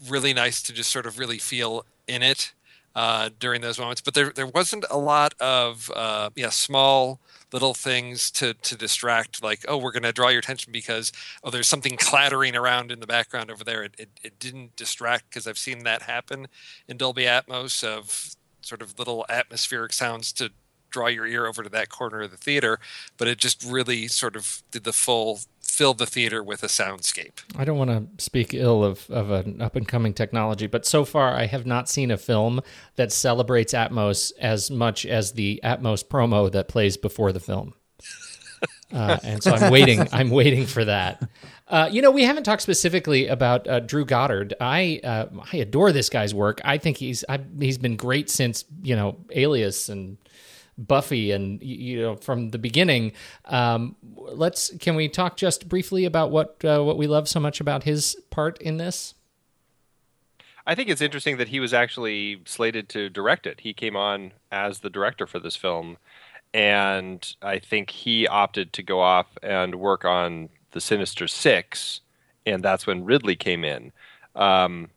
[0.08, 2.52] really nice to just sort of really feel in it
[2.94, 4.00] uh, during those moments.
[4.00, 7.20] But there there wasn't a lot of uh, yeah small
[7.52, 11.12] little things to to distract like oh we're going to draw your attention because
[11.44, 15.28] oh there's something clattering around in the background over there it, it, it didn't distract
[15.28, 16.46] because i've seen that happen
[16.88, 20.50] in dolby atmos of sort of little atmospheric sounds to
[20.90, 22.78] draw your ear over to that corner of the theater
[23.16, 25.40] but it just really sort of did the full
[25.72, 29.62] fill the theater with a soundscape I don't want to speak ill of, of an
[29.62, 32.60] up and coming technology, but so far I have not seen a film
[32.96, 37.74] that celebrates Atmos as much as the Atmos promo that plays before the film.
[38.92, 40.06] Uh, and so I'm waiting.
[40.12, 41.26] I'm waiting for that.
[41.66, 44.52] Uh, you know, we haven't talked specifically about uh, Drew Goddard.
[44.60, 46.60] I uh, I adore this guy's work.
[46.62, 50.18] I think he's I, he's been great since you know Alias and
[50.78, 53.12] Buffy and you know from the beginning.
[53.44, 57.60] Um, let's can we talk just briefly about what uh, what we love so much
[57.60, 59.14] about his part in this?
[60.66, 63.60] I think it's interesting that he was actually slated to direct it.
[63.60, 65.98] He came on as the director for this film,
[66.54, 72.00] and I think he opted to go off and work on the Sinister Six,
[72.46, 73.92] and that's when Ridley came in.
[74.34, 74.90] Um,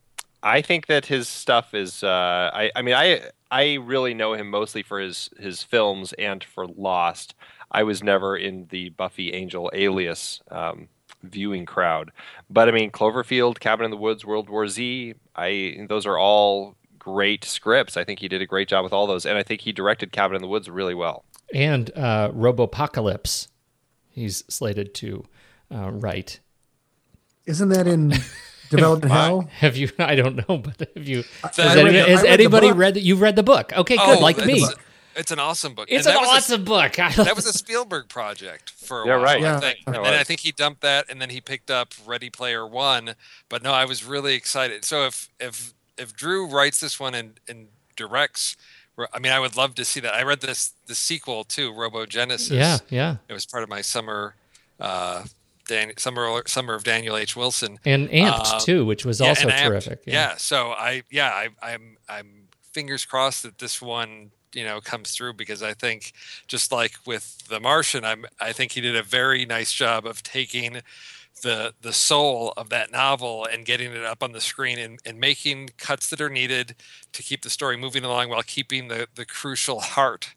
[0.45, 2.03] I think that his stuff is.
[2.03, 6.43] Uh, I, I mean, I I really know him mostly for his his films and
[6.43, 7.33] for Lost.
[7.71, 10.87] I was never in the Buffy Angel Alias um,
[11.23, 12.11] viewing crowd,
[12.47, 15.15] but I mean, Cloverfield, Cabin in the Woods, World War Z.
[15.35, 17.97] I those are all great scripts.
[17.97, 20.11] I think he did a great job with all those, and I think he directed
[20.11, 21.25] Cabin in the Woods really well.
[21.55, 23.47] And uh, Robopocalypse,
[24.09, 25.25] he's slated to
[25.73, 26.39] uh, write.
[27.47, 28.13] Isn't that in
[28.69, 29.41] Development Hell?
[29.59, 29.89] Have you?
[29.99, 31.23] I don't know, but have you?
[31.43, 32.77] Has, I any- the- has read anybody book.
[32.77, 33.01] read that?
[33.01, 33.73] You've read the book?
[33.75, 34.19] Okay, good.
[34.21, 34.65] like it's, me.
[35.15, 36.93] it's an awesome book It's And an that was a- awesome book.
[37.25, 39.23] That was a Spielberg project for a Yeah, while.
[39.23, 39.37] right.
[39.37, 39.59] I Yeah.
[39.59, 39.79] think.
[39.87, 43.15] And then I think he dumped that, and then he picked up Ready Player One.
[43.49, 44.83] But no, I was really excited.
[44.85, 48.57] So if if if Drew writes this one and, and directs,
[49.13, 50.13] I mean, I would love to see that.
[50.13, 52.51] I read this the sequel to Robogenesis.
[52.51, 53.15] yeah, yeah.
[53.29, 54.35] it was part of my summer.
[54.79, 55.23] Uh,
[55.67, 57.35] Dan, summer summer of Daniel H.
[57.35, 57.79] Wilson.
[57.85, 59.67] And Amped Uh, too, which was Yeah, also Amped.
[59.67, 59.99] terrific.
[60.05, 60.35] Yeah.
[60.37, 65.33] So I yeah I, I'm I'm fingers crossed that this one you know comes through
[65.33, 66.13] because I think
[66.47, 70.23] just like with The Martian, I'm I think he did a very nice job of
[70.23, 70.81] taking
[71.41, 75.19] the the soul of that novel and getting it up on the screen and, and
[75.19, 76.75] making cuts that are needed
[77.11, 80.33] to keep the story moving along while keeping the the crucial heart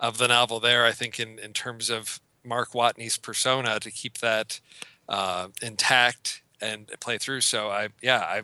[0.00, 0.84] of the novel there.
[0.84, 4.60] I think in in terms of Mark Watney's persona to keep that
[5.08, 7.40] uh, intact and play through.
[7.40, 8.42] So I yeah I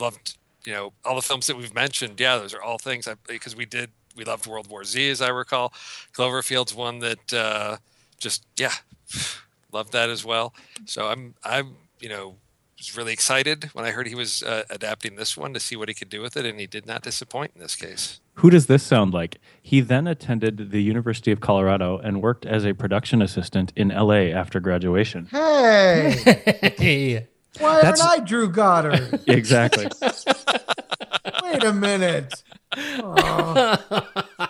[0.00, 2.20] loved you know all the films that we've mentioned.
[2.20, 5.20] Yeah, those are all things I, because we did we loved World War Z as
[5.20, 5.72] I recall.
[6.14, 7.76] Cloverfield's one that uh,
[8.18, 8.72] just yeah
[9.72, 10.54] loved that as well.
[10.84, 12.36] So I'm I'm you know,
[12.78, 15.88] was really excited when I heard he was uh, adapting this one to see what
[15.88, 18.20] he could do with it, and he did not disappoint in this case.
[18.34, 19.38] Who does this sound like?
[19.62, 24.28] He then attended the University of Colorado and worked as a production assistant in LA
[24.34, 25.26] after graduation.
[25.30, 26.16] Hey,
[26.76, 27.26] Hey.
[27.58, 29.20] why That's- aren't I Drew Goddard?
[29.26, 29.86] exactly.
[31.42, 32.42] Wait a minute.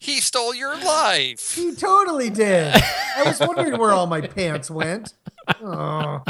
[0.00, 1.54] He stole your life.
[1.54, 2.74] He totally did.
[2.74, 5.12] I was wondering where all my pants went.
[5.62, 6.22] Oh.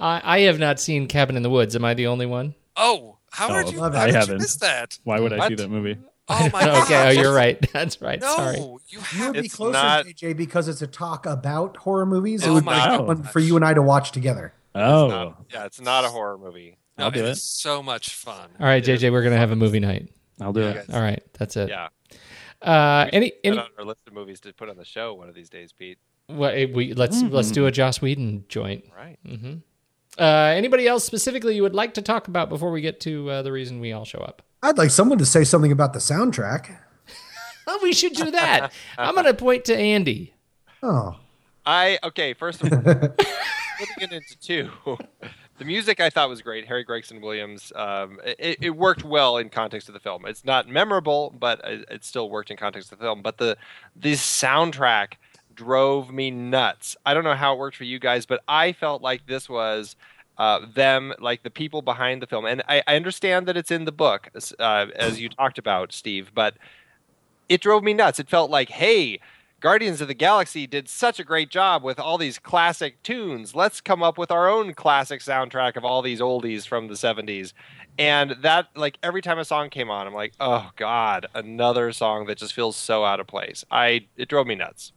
[0.00, 1.74] I, I have not seen Cabin in the Woods.
[1.76, 2.54] Am I the only one?
[2.76, 3.80] Oh, how Oh, did you?
[3.80, 3.94] love.
[3.94, 4.38] How I did haven't.
[4.38, 4.98] miss that?
[5.04, 5.98] Why would I see that movie?
[6.28, 6.82] Oh my god.
[6.84, 7.58] okay, oh, you're right.
[7.72, 8.20] That's right.
[8.20, 8.56] No, Sorry.
[8.58, 9.34] you You have.
[9.34, 12.44] would be closer, not- JJ, because it's a talk about horror movies.
[12.44, 14.52] It Oh would be my like one for you and I to watch together.
[14.74, 16.78] Oh, No, yeah, it's not a horror movie.
[16.96, 17.42] No, I'll do it's it.
[17.42, 18.48] so much fun.
[18.60, 20.08] All right, JJ, we're gonna have a movie night.
[20.40, 20.86] I'll do Yeah, it.
[20.86, 20.94] guys.
[20.96, 21.68] All right, that's it.
[21.68, 21.88] Yeah.
[22.60, 25.28] Uh, any Put any on our list of movies to put on the show one
[25.28, 25.98] of these days, Pete.
[26.26, 28.84] What, eh, we let's let's do a Joss Whedon joint.
[28.96, 29.18] Right.
[30.18, 33.42] Uh, anybody else specifically you would like to talk about before we get to uh,
[33.42, 34.42] the reason we all show up?
[34.62, 36.76] I'd like someone to say something about the soundtrack.
[37.66, 38.72] Oh, we should do that.
[38.98, 40.34] I'm gonna point to Andy.
[40.82, 41.16] Oh,
[41.64, 42.34] I okay.
[42.34, 43.16] First of all, putting
[44.00, 44.70] it into two.
[45.58, 46.66] The music I thought was great.
[46.66, 47.72] Harry Gregson Williams.
[47.76, 50.24] Um, it, it worked well in context of the film.
[50.26, 53.22] It's not memorable, but it, it still worked in context of the film.
[53.22, 53.56] But the
[53.94, 55.12] the soundtrack
[55.54, 56.96] drove me nuts.
[57.04, 59.96] I don't know how it worked for you guys, but I felt like this was
[60.38, 62.44] uh, them, like the people behind the film.
[62.44, 66.32] And I, I understand that it's in the book, uh, as you talked about, Steve,
[66.34, 66.54] but
[67.48, 68.18] it drove me nuts.
[68.18, 69.20] It felt like, hey,
[69.60, 73.54] Guardians of the Galaxy did such a great job with all these classic tunes.
[73.54, 77.52] Let's come up with our own classic soundtrack of all these oldies from the 70s.
[77.96, 82.26] And that, like, every time a song came on, I'm like, oh, God, another song
[82.26, 83.64] that just feels so out of place.
[83.70, 84.92] I It drove me nuts.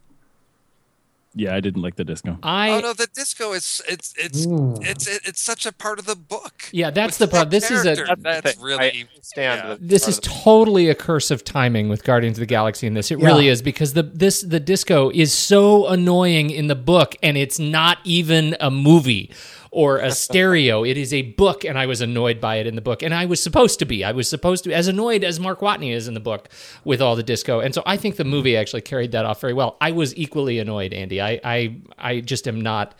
[1.38, 2.38] Yeah, I didn't like the disco.
[2.42, 4.74] I oh no, the disco is it's it's Ooh.
[4.80, 6.62] it's it, it's such a part of the book.
[6.72, 7.50] yeah, that's the part.
[7.50, 8.16] that This is a character.
[8.22, 9.76] that's really I stand yeah.
[9.78, 13.10] this is totally a curse of timing with Guardians of the Galaxy in this.
[13.10, 13.26] It Yeah.
[13.26, 17.58] really is because the this the disco is so annoying in the book and it's
[17.58, 19.30] not even a movie
[19.70, 20.84] or a stereo.
[20.84, 23.02] It is a book and I was annoyed by it in the book.
[23.02, 24.04] And I was supposed to be.
[24.04, 26.48] I was supposed to be as annoyed as Mark Watney is in the book
[26.84, 27.60] with all the disco.
[27.60, 29.76] And so I think the movie actually carried that off very well.
[29.80, 31.20] I was equally annoyed, Andy.
[31.20, 32.94] I I I just am not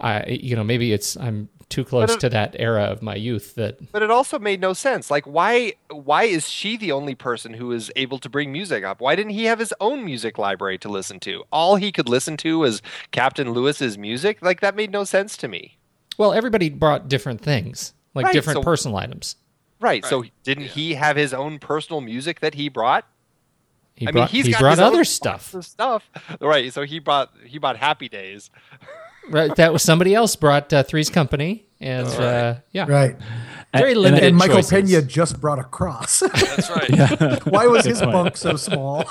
[0.00, 3.54] I you know, maybe it's I'm too close it- to that era of my youth
[3.54, 5.10] that But it also made no sense.
[5.10, 5.72] Like, why?
[5.90, 9.00] Why is she the only person who is able to bring music up?
[9.00, 11.44] Why didn't he have his own music library to listen to?
[11.50, 14.38] All he could listen to was Captain Lewis's music.
[14.42, 15.78] Like, that made no sense to me.
[16.18, 19.36] Well, everybody brought different things, like Right, different so- personal items.
[19.80, 20.04] Right.
[20.04, 23.04] So didn't he have his own personal music that he brought?
[23.96, 25.54] He I brought, mean, he's he got brought his own other stuff.
[25.60, 26.08] stuff.
[26.40, 26.72] Right.
[26.72, 28.50] So he brought he brought Happy Days.
[29.30, 33.16] Right, that was somebody else brought uh, Three's Company, and uh, yeah, right.
[33.74, 34.26] very And- limited.
[34.28, 34.70] And Michael choices.
[34.90, 36.20] Pena just brought a cross.
[36.20, 37.46] That's right.
[37.46, 39.06] Why was his bunk so small?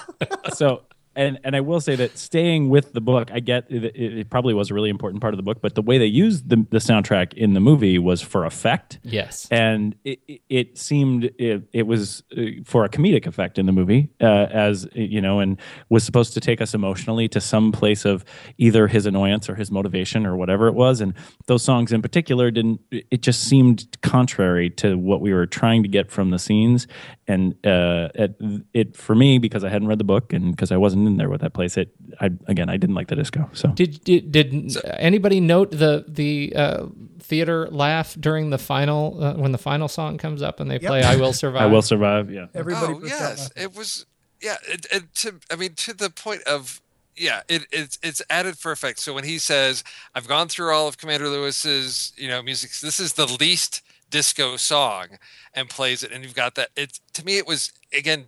[0.53, 0.83] so
[1.15, 4.53] and and I will say that staying with the book, I get it, it, probably
[4.53, 6.79] was a really important part of the book, but the way they used the, the
[6.79, 8.99] soundtrack in the movie was for effect.
[9.03, 13.65] Yes, and it, it- it seemed it, it was uh, for a comedic effect in
[13.65, 15.59] the movie uh, as you know and
[15.89, 18.23] was supposed to take us emotionally to some place of
[18.57, 21.01] either his annoyance or his motivation or whatever it was.
[21.01, 21.13] And
[21.47, 25.89] those songs in particular didn't it just seemed contrary to what we were trying to
[25.89, 26.87] get from the scenes.
[27.27, 28.35] And uh, it,
[28.73, 31.29] it for me because I hadn't read the book and because I wasn't in there
[31.29, 31.89] with that place it
[32.19, 36.53] I again I didn't like the disco so did did, did anybody note the the
[36.55, 36.85] uh,
[37.19, 41.03] theater laugh during the final uh, when the final song comes up and they play
[41.03, 41.61] "I Will Survive"?
[41.61, 44.05] I will survive yeah Everybody oh yes, it was.
[44.41, 46.81] Yeah, it, it, to I mean to the point of
[47.15, 48.99] yeah, it, it's it's added for effect.
[48.99, 49.83] So when he says,
[50.15, 52.71] "I've gone through all of Commander Lewis's you know music.
[52.81, 55.17] This is the least disco song,"
[55.53, 56.69] and plays it, and you've got that.
[56.75, 58.25] It to me, it was again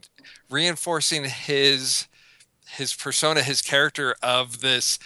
[0.49, 2.07] reinforcing his
[2.67, 4.99] his persona, his character of this.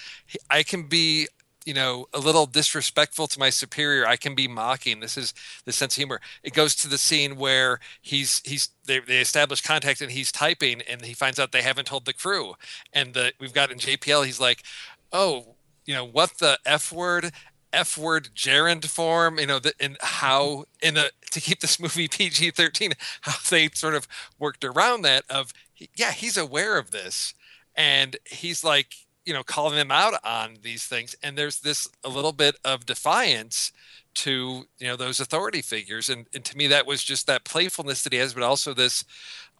[0.49, 1.27] I can be
[1.65, 4.07] you know a little disrespectful to my superior.
[4.07, 4.99] I can be mocking.
[5.02, 5.34] This is
[5.65, 6.22] the sense of humor.
[6.44, 10.81] It goes to the scene where he's he's they, they establish contact and he's typing
[10.90, 12.56] and he finds out they haven't told the crew.
[12.94, 14.64] And the we've got in jpl he's like
[15.11, 15.56] oh
[15.86, 17.31] you know what the f word
[17.72, 19.38] f word gerund form?
[19.38, 23.94] You know the, and how in a to keep this movie pg-13 how they sort
[23.94, 24.07] of
[24.40, 25.53] worked around that of
[25.95, 27.34] yeah he's aware of this
[27.75, 28.93] and he's like
[29.29, 31.15] you know calling them out on these things.
[31.21, 33.71] And there's this a little bit of defiance
[34.15, 36.09] to you know those authority figures.
[36.09, 39.05] And, and to me that was just that playfulness that he has but also this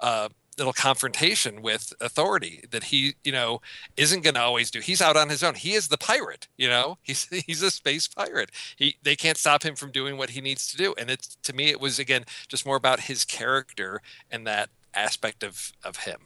[0.02, 3.62] uh little confrontation with authority that he you know
[3.96, 4.80] isn't going to always do.
[4.80, 5.54] He's out on his own.
[5.54, 6.98] He is the pirate you know?
[7.04, 8.50] He's he's a space pirate.
[8.76, 10.96] He they can't stop him from doing what he needs to do.
[10.98, 15.44] And it's to me it was again just more about his character and that aspect
[15.44, 16.22] of of him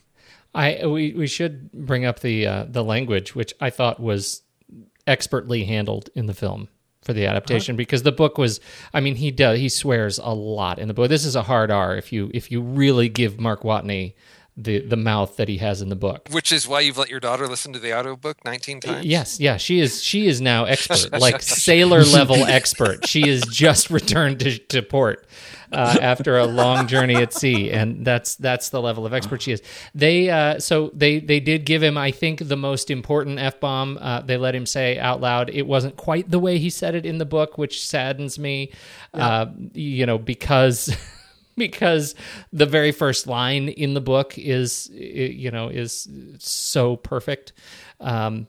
[0.53, 4.41] I we, we should bring up the uh, the language, which I thought was
[5.07, 6.69] expertly handled in the film
[7.01, 8.61] for the adaptation because the book was
[8.93, 11.09] I mean he does he swears a lot in the book.
[11.09, 14.13] This is a hard R if you if you really give Mark Watney
[14.55, 16.29] the the mouth that he has in the book.
[16.31, 19.57] which is why you've let your daughter listen to the audiobook 19 times Yes, yeah,
[19.57, 23.07] she is she is now expert, like sailor level expert.
[23.07, 25.27] She is just returned to, to port
[25.73, 29.51] uh, after a long journey at sea, and that's that's the level of expert she
[29.51, 29.61] is.
[29.95, 33.97] They uh, so they they did give him, I think, the most important f bomb.
[33.99, 35.49] Uh, they let him say out loud.
[35.49, 38.71] It wasn't quite the way he said it in the book, which saddens me.
[39.13, 40.95] Uh, you know, because.
[41.57, 42.15] Because
[42.51, 46.07] the very first line in the book is you know is
[46.39, 47.53] so perfect.
[47.99, 48.47] Um,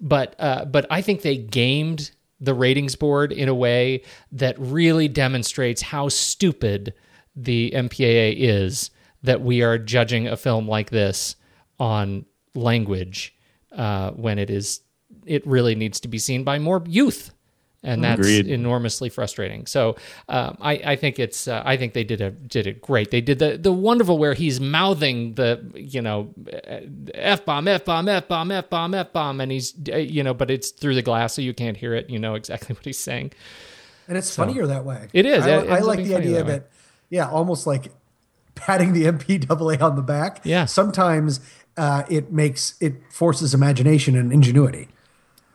[0.00, 2.10] but uh, but I think they gamed
[2.40, 4.02] the ratings board in a way
[4.32, 6.94] that really demonstrates how stupid
[7.34, 8.90] the MPAA is
[9.22, 11.36] that we are judging a film like this
[11.80, 13.34] on language
[13.72, 14.80] uh, when it is
[15.26, 17.33] it really needs to be seen by more youth
[17.84, 18.48] and that's Agreed.
[18.48, 19.66] enormously frustrating.
[19.66, 19.96] So
[20.28, 23.10] um, I, I think it's uh, I think they did a did it great.
[23.10, 26.34] They did the the wonderful where he's mouthing the you know
[27.14, 30.34] f bomb f bomb f bomb f bomb f bomb, and he's uh, you know
[30.34, 32.10] but it's through the glass so you can't hear it.
[32.10, 33.32] You know exactly what he's saying.
[34.08, 35.08] And it's funnier that way.
[35.12, 35.46] It is.
[35.46, 36.52] I, It I like the idea that way.
[36.52, 36.70] that,
[37.08, 37.90] yeah, almost like
[38.54, 40.40] patting the MPAA on the back.
[40.44, 40.66] Yeah.
[40.66, 41.40] Sometimes
[41.76, 44.88] uh, it makes it forces imagination and ingenuity.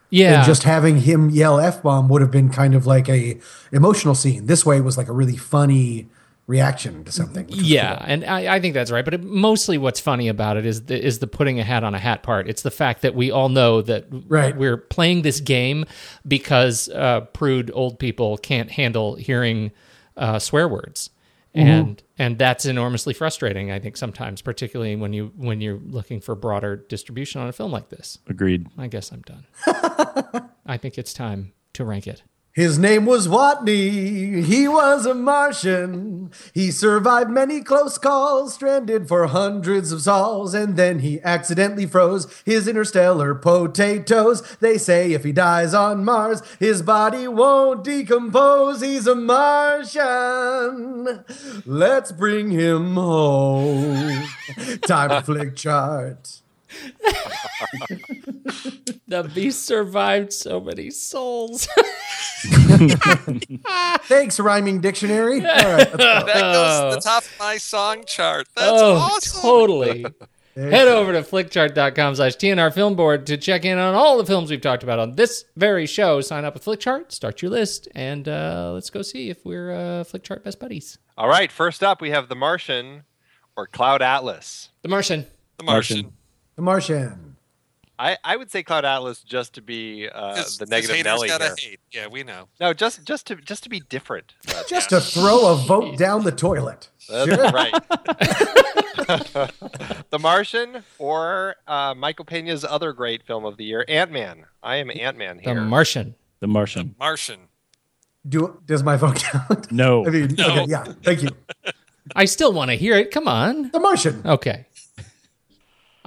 [0.10, 3.40] Yeah, And just having him yell f bomb would have been kind of like a
[3.72, 4.45] emotional scene.
[4.48, 6.07] This way it was like a really funny
[6.48, 7.45] reaction to something.
[7.49, 8.06] Yeah, cool.
[8.07, 9.06] and I, I think that's right.
[9.06, 11.94] But it, mostly, what's funny about it is the is the putting a hat on
[11.94, 12.49] a hat part.
[12.49, 14.57] It's the fact that we all know that Right.
[14.57, 15.86] we're playing this game
[16.27, 19.72] because uh, prude old people can't handle hearing
[20.18, 21.11] uh, swear words,
[21.55, 21.67] Mm-hmm.
[21.67, 23.71] and and that's enormously frustrating.
[23.71, 27.71] I think sometimes, particularly when you when you're looking for broader distribution on a film
[27.71, 28.19] like this.
[28.27, 28.67] Agreed.
[28.77, 29.45] I guess I'm done.
[30.65, 32.21] I think it's time to rank it.
[32.53, 34.43] His name was Watney.
[34.43, 36.31] He was a Martian.
[36.53, 42.27] He survived many close calls, stranded for hundreds of sols, and then he accidentally froze
[42.45, 44.41] his interstellar potatoes.
[44.59, 48.81] They say if he dies on Mars, his body won't decompose.
[48.81, 50.03] He's a Martian.
[51.65, 54.23] Let's bring him home.
[54.81, 56.41] Time to flick chart.
[59.09, 61.67] The beast survived so many souls.
[64.03, 65.45] Thanks, rhyming dictionary.
[65.45, 65.97] All right, go.
[65.97, 70.06] that goes to the top of my song chart that's oh, awesome totally.
[70.56, 74.49] Head over to flickchart.com slash TNR Film Board to check in on all the films
[74.49, 76.19] we've talked about on this very show.
[76.19, 80.03] Sign up with Flickchart, start your list, and uh, let's go see if we're uh,
[80.03, 80.97] Flickchart best buddies.
[81.18, 83.03] All right, first up we have The Martian
[83.56, 84.69] or Cloud Atlas.
[84.81, 85.27] The Martian.
[85.57, 86.14] the martian, Martian.
[86.56, 87.28] The Martian.
[88.01, 91.27] I, I would say Cloud Atlas just to be uh, 'Cause- the 'cause negative Nelly
[91.27, 91.71] gotta here.
[91.71, 94.34] hate yeah we know No, just just to just to be different.
[94.69, 96.89] Just to throw a vote down the toilet.
[97.09, 97.73] That's right.
[100.09, 104.45] the Martian or uh, Michael Pena's other great film of the year, Ant Man.
[104.63, 105.55] I am Ant Man here.
[105.55, 105.61] The.
[105.61, 106.15] Martian.
[106.39, 106.95] The Martian.
[106.99, 107.39] martian
[108.27, 109.71] Do does my vote count?
[109.71, 110.05] No.
[110.05, 110.84] I mean, okay, yeah.
[111.03, 111.30] Thank you.
[112.15, 113.11] I still want to hear it.
[113.11, 113.69] Come on.
[113.71, 114.21] The Martian.
[114.26, 114.65] Okay.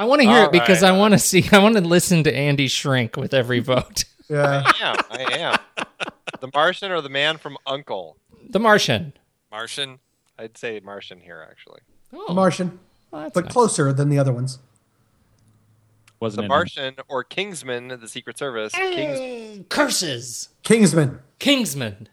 [0.02, 0.92] I want to hear All it because right.
[0.92, 4.04] I want to see, I want to listen to Andy shrink with every vote.
[4.28, 4.64] Yeah.
[4.66, 4.96] I am.
[5.10, 5.86] I am.
[6.40, 8.16] the Martian or the Man from Uncle.
[8.50, 9.12] The Martian.
[9.50, 10.00] martian
[10.38, 11.82] I'd say Martian here actually.
[12.12, 12.80] Oh, Martian,
[13.12, 13.52] well, but nice.
[13.52, 14.58] closer than the other ones.
[16.18, 18.72] Wasn't The in Martian or Kingsman, the Secret Service.
[18.72, 19.20] Kings.
[19.20, 20.48] Mm, Curses.
[20.64, 21.20] Kingsman.
[21.38, 22.08] Kingsman.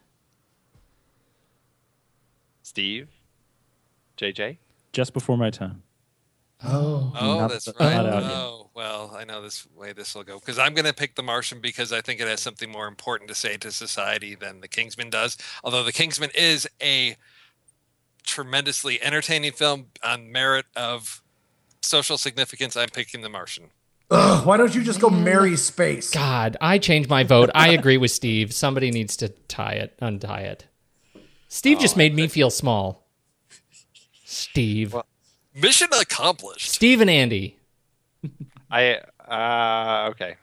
[2.62, 3.08] Steve.
[4.16, 4.58] JJ.
[4.94, 5.82] Just before my time.
[6.64, 7.14] Oh.
[7.20, 7.94] Oh, that's not right.
[7.96, 8.20] out oh.
[8.20, 8.32] yet.
[8.32, 11.24] Oh, well, I know this way this will go because I'm going to pick The
[11.24, 14.68] Martian because I think it has something more important to say to society than The
[14.68, 15.38] Kingsman does.
[15.64, 17.16] Although The Kingsman is a
[18.24, 21.22] tremendously entertaining film on merit of
[21.82, 23.72] social significance, I'm picking The Martian.
[24.12, 25.24] Ugh, why don't you just go mm.
[25.24, 26.10] marry space?
[26.10, 27.50] God, I changed my vote.
[27.54, 28.54] I agree with Steve.
[28.54, 30.66] Somebody needs to tie it, untie it.
[31.48, 33.08] Steve just oh, made me feel small.
[34.26, 34.96] Steve.
[35.62, 36.70] Mission accomplished.
[36.70, 37.58] Steve and Andy.
[38.72, 40.36] I uh okay.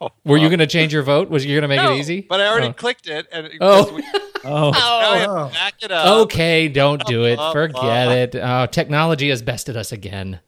[0.24, 1.30] Were you going to change your vote?
[1.30, 2.22] Was you going to make No, it easy?
[2.28, 2.72] But I already Oh.
[2.72, 3.84] clicked it and Oh.
[3.84, 4.02] because we,
[4.44, 5.48] Oh, Oh.
[5.50, 6.06] back it up.
[6.24, 7.36] Okay, don't do it.
[7.36, 8.10] Blah, Forget blah.
[8.12, 8.34] it.
[8.34, 10.40] Oh, technology has bested us again.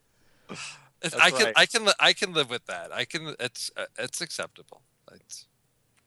[0.50, 1.52] I can, right.
[1.56, 2.90] I can, I can live with that.
[2.92, 3.36] I can.
[3.38, 4.80] It's, uh, it's acceptable.
[5.12, 5.46] It's,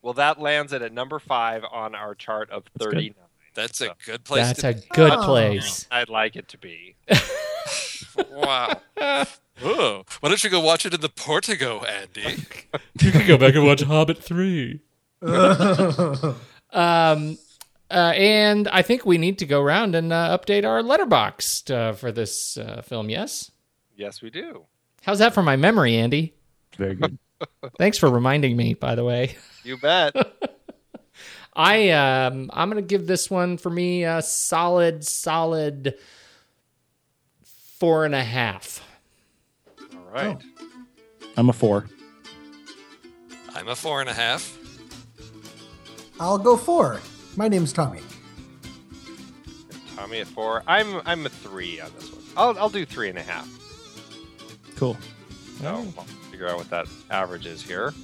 [0.02, 3.16] Well, that lands it at number five on our chart of good.
[3.58, 3.66] 39.
[3.68, 4.48] that's a good place.
[4.48, 5.26] That's to a good Oh.
[5.26, 5.88] place.
[5.92, 6.96] I'd like it to be.
[8.32, 8.82] Wow.
[9.64, 12.44] oh, why don't you go watch it in the Portico, Andy?
[13.02, 14.80] You can go back and watch Hobbit 3.
[15.22, 16.38] um,
[16.72, 17.38] uh,
[17.92, 22.12] and I think we need to go around and uh, update our Letterboxd uh, for
[22.12, 23.52] this uh, film, yes?
[23.96, 24.66] Yes, we do.
[25.04, 26.34] How's that for my memory, Andy?
[26.76, 27.18] very good.
[27.78, 29.38] Thanks for reminding me, by the way.
[29.64, 30.16] You bet.
[31.58, 35.96] I um I'm gonna give this one for me a solid, solid
[37.80, 38.88] four and a half.
[39.96, 40.38] All right.
[41.36, 41.88] I'm a four.
[43.56, 44.56] I'm a four and a half.
[46.20, 47.00] I'll go four.
[47.36, 48.02] My name's Tommy.
[49.96, 50.62] Tommy at four.
[50.68, 52.24] I'm I'm a three on this one.
[52.38, 53.50] I'll I'll do three and a half.
[54.76, 54.96] Cool.
[55.60, 57.96] So I'll figure out what that average is here.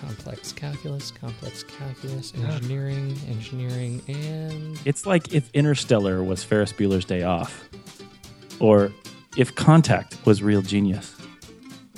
[0.00, 7.22] Complex calculus, complex calculus, engineering, engineering, and It's like if Interstellar was Ferris Bueller's Day
[7.22, 7.68] Off,
[8.60, 8.92] or
[9.36, 11.14] if Contact was Real Genius.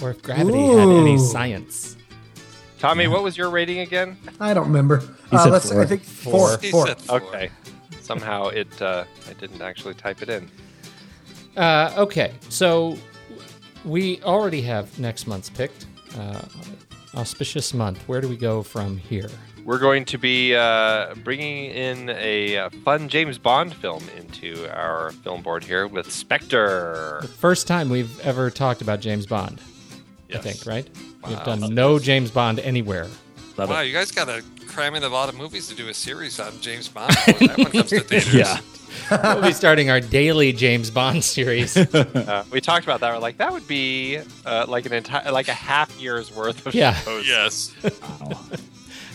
[0.00, 1.96] or if gravity had any science.
[2.78, 4.16] Tommy, what was your rating again?
[4.38, 5.00] I don't remember.
[5.30, 5.70] He Uh, said let's.
[5.72, 5.82] four.
[5.82, 6.58] I think four.
[6.58, 6.86] He Four.
[6.86, 7.16] said four.
[7.20, 7.50] Okay.
[8.00, 10.48] Somehow it uh, I didn't actually type it in.
[11.56, 12.96] Uh, okay, so
[13.84, 15.86] we already have next month's picked.
[16.16, 16.40] Uh,
[17.19, 17.99] auspicious month.
[18.09, 19.28] Where do we go from here?
[19.65, 25.11] We're going to be uh, bringing in a uh, fun James Bond film into our
[25.11, 27.23] film board here with Spectre.
[27.39, 29.61] First time we've ever talked about James Bond.
[30.32, 30.89] I think, right?
[31.27, 33.09] We've done no James Bond anywhere.
[33.59, 33.86] Love Wow, it.
[33.86, 36.61] you guys got to cram in a lot of movies to do a series on
[36.61, 38.35] James Bond when that one comes to theaters.
[38.35, 38.61] Yeah.
[39.35, 41.77] we'll be starting our daily James Bond series.
[41.95, 43.12] Uh, we talked about that.
[43.12, 46.74] We're like, that would be uh, like an entire, like a half year's worth of
[46.74, 46.95] Yeah.
[46.95, 47.27] shows.
[47.27, 47.73] Yes.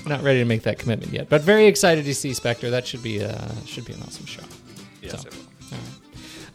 [0.06, 2.70] Not ready to make that commitment yet, but very excited to see Spectre.
[2.70, 4.42] That should be uh, should be an awesome show.
[5.02, 5.28] Yes, So.
[5.30, 5.44] it will.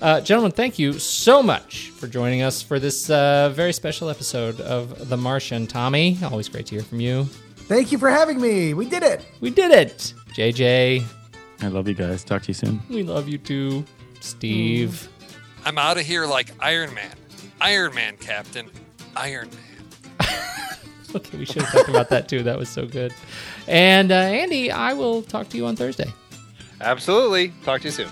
[0.01, 4.61] Uh, gentlemen, thank you so much for joining us for this uh, very special episode
[4.61, 5.67] of The Martian.
[5.67, 7.27] Tommy, always great to hear from you.
[7.69, 8.73] Thank you for having me.
[8.73, 9.25] We did it.
[9.41, 10.15] We did it.
[10.33, 11.05] JJ,
[11.61, 12.25] I love you guys.
[12.25, 12.81] Talk to you soon.
[12.89, 13.85] we love you too.
[14.21, 15.07] Steve,
[15.67, 17.15] I'm out of here like Iron Man.
[17.61, 18.71] Iron Man, Captain.
[19.17, 20.29] Iron Man.
[21.15, 22.43] okay, we should have talked about that too.
[22.43, 23.13] That was so good.
[23.67, 26.11] And uh, Andy, I will talk to you on Thursday.
[26.81, 27.53] Absolutely.
[27.65, 28.09] Talk to you soon.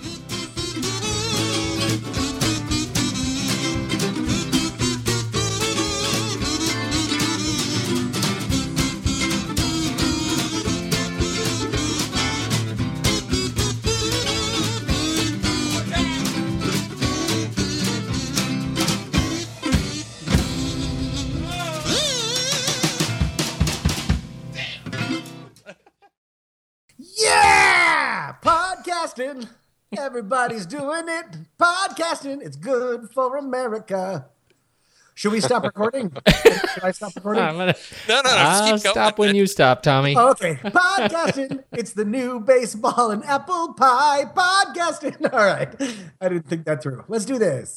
[30.47, 31.27] Everybody's doing it.
[31.59, 32.40] Podcasting.
[32.40, 34.27] It's good for America.
[35.16, 36.12] Should we stop recording?
[36.28, 37.43] Should I stop recording?
[37.43, 37.74] I'm gonna,
[38.09, 38.36] No, no, no.
[38.36, 38.93] I'll keep going.
[38.94, 40.14] stop when you stop, Tommy.
[40.16, 40.55] Oh, okay.
[40.55, 41.64] Podcasting.
[41.73, 45.20] it's the new baseball and apple pie podcasting.
[45.32, 45.74] All right.
[46.20, 47.05] I didn't think that through.
[47.09, 47.77] Let's do this.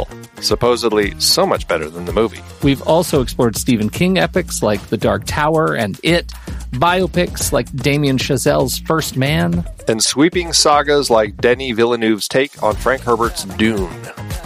[0.09, 0.30] Eagle.
[0.41, 2.41] Supposedly so much better than the movie.
[2.63, 6.27] We've also explored Stephen King epics like The Dark Tower and It,
[6.71, 13.01] biopics like Damien Chazelle's First Man, And sweeping sagas like Denis Villeneuve's take on Frank
[13.01, 13.91] Herbert's Dune.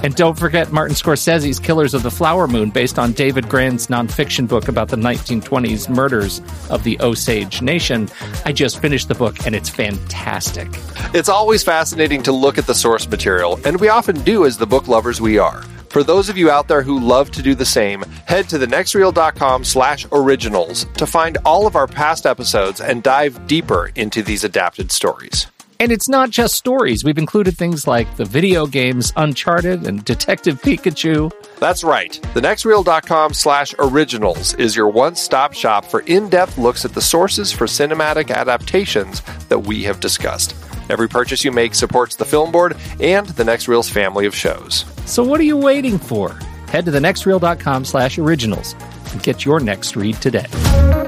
[0.04, 4.48] And don't forget Martin Scorsese's Killers of the Flower Moon, based on David Grann's nonfiction
[4.48, 8.10] book about the 1920s murders of the Osage Nation.
[8.46, 10.68] I just finished the book and it's fantastic.
[11.14, 14.68] It's always fascinating to look at the source material, and we often do as the
[14.68, 15.64] book lovers we are.
[15.96, 19.64] For those of you out there who love to do the same, head to thenextreel.com
[19.64, 24.92] slash originals to find all of our past episodes and dive deeper into these adapted
[24.92, 25.48] stories.
[25.80, 27.06] And it's not just stories.
[27.06, 31.32] We've included things like the video games Uncharted and Detective Pikachu.
[31.60, 32.12] That's right.
[32.34, 38.32] TheNextReel.com slash originals is your one-stop shop for in-depth looks at the sources for cinematic
[38.36, 40.56] adaptations that we have discussed.
[40.90, 44.86] Every purchase you make supports the Film Board and the Next Reel's family of shows.
[45.06, 46.38] So what are you waiting for?
[46.68, 48.76] Head to thenextreel.com slash originals
[49.12, 51.05] and get your next read today.